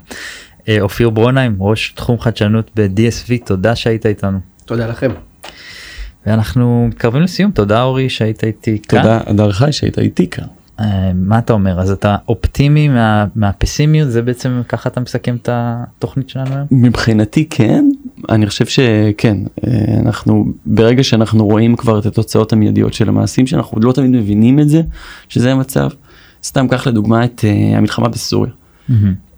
אה, 0.68 0.80
אופיר 0.80 1.10
ברונהיים 1.10 1.56
ראש 1.60 1.92
תחום 1.96 2.20
חדשנות 2.20 2.70
ב-DSV 2.76 3.46
תודה 3.46 3.76
שהיית 3.76 4.06
איתנו. 4.06 4.38
תודה 4.64 4.86
לכם. 4.86 5.10
ואנחנו 6.26 6.86
מתקרבים 6.88 7.22
לסיום 7.22 7.50
תודה 7.50 7.82
אורי 7.82 8.10
שהיית 8.10 8.44
איתי 8.44 8.78
כאן. 8.88 9.02
תודה 9.02 9.20
אדר 9.24 9.52
חי 9.52 9.72
שהיית 9.72 9.98
איתי 9.98 10.30
כאן. 10.30 10.44
אה, 10.80 11.12
מה 11.14 11.38
אתה 11.38 11.52
אומר 11.52 11.80
אז 11.80 11.90
אתה 11.90 12.16
אופטימי 12.28 12.88
מה, 12.88 13.26
מהפסימיות 13.36 14.10
זה 14.10 14.22
בעצם 14.22 14.62
ככה 14.68 14.88
אתה 14.88 15.00
מסכם 15.00 15.36
את 15.42 15.48
התוכנית 15.52 16.28
שלנו 16.28 16.54
היום? 16.54 16.66
מבחינתי 16.70 17.46
כן 17.50 17.84
אני 18.28 18.46
חושב 18.46 18.66
שכן 18.66 19.36
אה, 19.66 19.70
אנחנו 20.00 20.44
ברגע 20.66 21.02
שאנחנו 21.02 21.46
רואים 21.46 21.76
כבר 21.76 21.98
את 21.98 22.06
התוצאות 22.06 22.52
המיידיות 22.52 22.94
של 22.94 23.08
המעשים 23.08 23.46
שאנחנו 23.46 23.80
לא 23.80 23.92
תמיד 23.92 24.10
מבינים 24.10 24.60
את 24.60 24.68
זה 24.68 24.82
שזה 25.28 25.52
המצב 25.52 25.88
סתם 26.44 26.68
קח 26.68 26.86
לדוגמה 26.86 27.24
את 27.24 27.40
uh, 27.40 27.76
המלחמה 27.76 28.08
בסוריה. 28.08 28.52
Mm-hmm. 28.52 28.92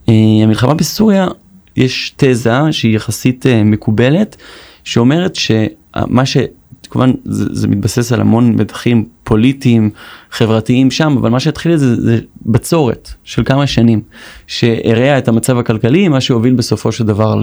Uh, 0.06 0.12
המלחמה 0.42 0.74
בסוריה 0.74 1.28
יש 1.76 2.14
תזה 2.16 2.52
שהיא 2.70 2.96
יחסית 2.96 3.46
uh, 3.46 3.64
מקובלת 3.64 4.36
שאומרת 4.84 5.34
שמה 5.34 6.26
שכמובן 6.26 7.12
זה, 7.24 7.44
זה 7.52 7.68
מתבסס 7.68 8.12
על 8.12 8.20
המון 8.20 8.52
מתחים 8.52 9.04
פוליטיים, 9.24 9.90
חברתיים 10.30 10.90
שם, 10.90 11.16
אבל 11.20 11.30
מה 11.30 11.40
שהתחיל 11.40 11.72
את 11.74 11.78
זה 11.78 12.00
זה 12.00 12.18
בצורת 12.46 13.10
של 13.24 13.44
כמה 13.44 13.66
שנים, 13.66 14.00
שהרע 14.46 15.18
את 15.18 15.28
המצב 15.28 15.58
הכלכלי, 15.58 16.08
מה 16.08 16.20
שהוביל 16.20 16.54
בסופו 16.54 16.92
של 16.92 17.04
דבר 17.04 17.40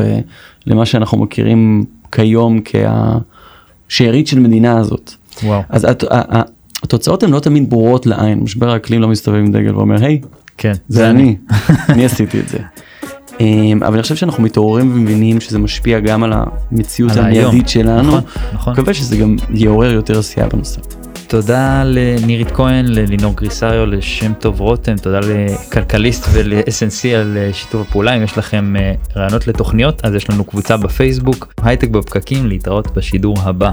למה 0.65 0.85
שאנחנו 0.85 1.17
מכירים 1.17 1.85
כיום 2.11 2.59
כשארית 3.87 4.27
של 4.27 4.39
מדינה 4.39 4.77
הזאת. 4.77 5.13
וואו. 5.43 5.61
אז 5.69 5.85
הת, 5.85 6.03
התוצאות 6.83 7.23
הן 7.23 7.31
לא 7.31 7.39
תמיד 7.39 7.69
ברורות 7.69 8.05
לעין, 8.05 8.39
משבר 8.39 8.69
האקלים 8.69 9.01
לא 9.01 9.07
מסתובב 9.07 9.37
עם 9.37 9.51
דגל 9.51 9.75
ואומר, 9.75 10.03
היי, 10.03 10.21
כן, 10.57 10.73
זה 10.87 11.09
אני, 11.09 11.35
אני 11.89 12.05
עשיתי 12.05 12.39
את 12.39 12.49
זה. 12.49 12.57
אמ, 13.39 13.83
אבל 13.83 13.93
אני 13.93 14.01
חושב 14.01 14.15
שאנחנו 14.15 14.43
מתעוררים 14.43 14.91
ומבינים 14.95 15.41
שזה 15.41 15.59
משפיע 15.59 15.99
גם 15.99 16.23
על 16.23 16.33
המציאות. 16.35 17.11
המיידית 17.17 17.69
שלנו. 17.69 18.07
נכון, 18.07 18.21
נכון. 18.53 18.73
מקווה 18.73 18.93
שזה 18.93 19.17
גם 19.17 19.35
יעורר 19.53 19.91
יותר 19.91 20.19
עשייה 20.19 20.47
בנושא. 20.47 20.81
תודה 21.31 21.83
לנירית 21.85 22.51
כהן, 22.51 22.85
ללינור 22.85 23.35
גריסריו, 23.35 23.85
לשם 23.85 24.33
טוב 24.33 24.59
רותם, 24.59 24.97
תודה 24.97 25.19
לכלכליסט 25.19 26.27
ול-SNC 26.33 27.07
על 27.07 27.37
אה, 27.37 27.53
שיתוף 27.53 27.87
הפעולה. 27.87 28.17
אם 28.17 28.23
יש 28.23 28.37
לכם 28.37 28.75
אה, 28.75 28.93
רעיונות 29.15 29.47
לתוכניות, 29.47 30.05
אז 30.05 30.15
יש 30.15 30.29
לנו 30.29 30.43
קבוצה 30.43 30.77
בפייסבוק, 30.77 31.53
הייטק 31.63 31.89
בפקקים, 31.89 32.47
להתראות 32.47 32.97
בשידור 32.97 33.37
הבא. 33.39 33.71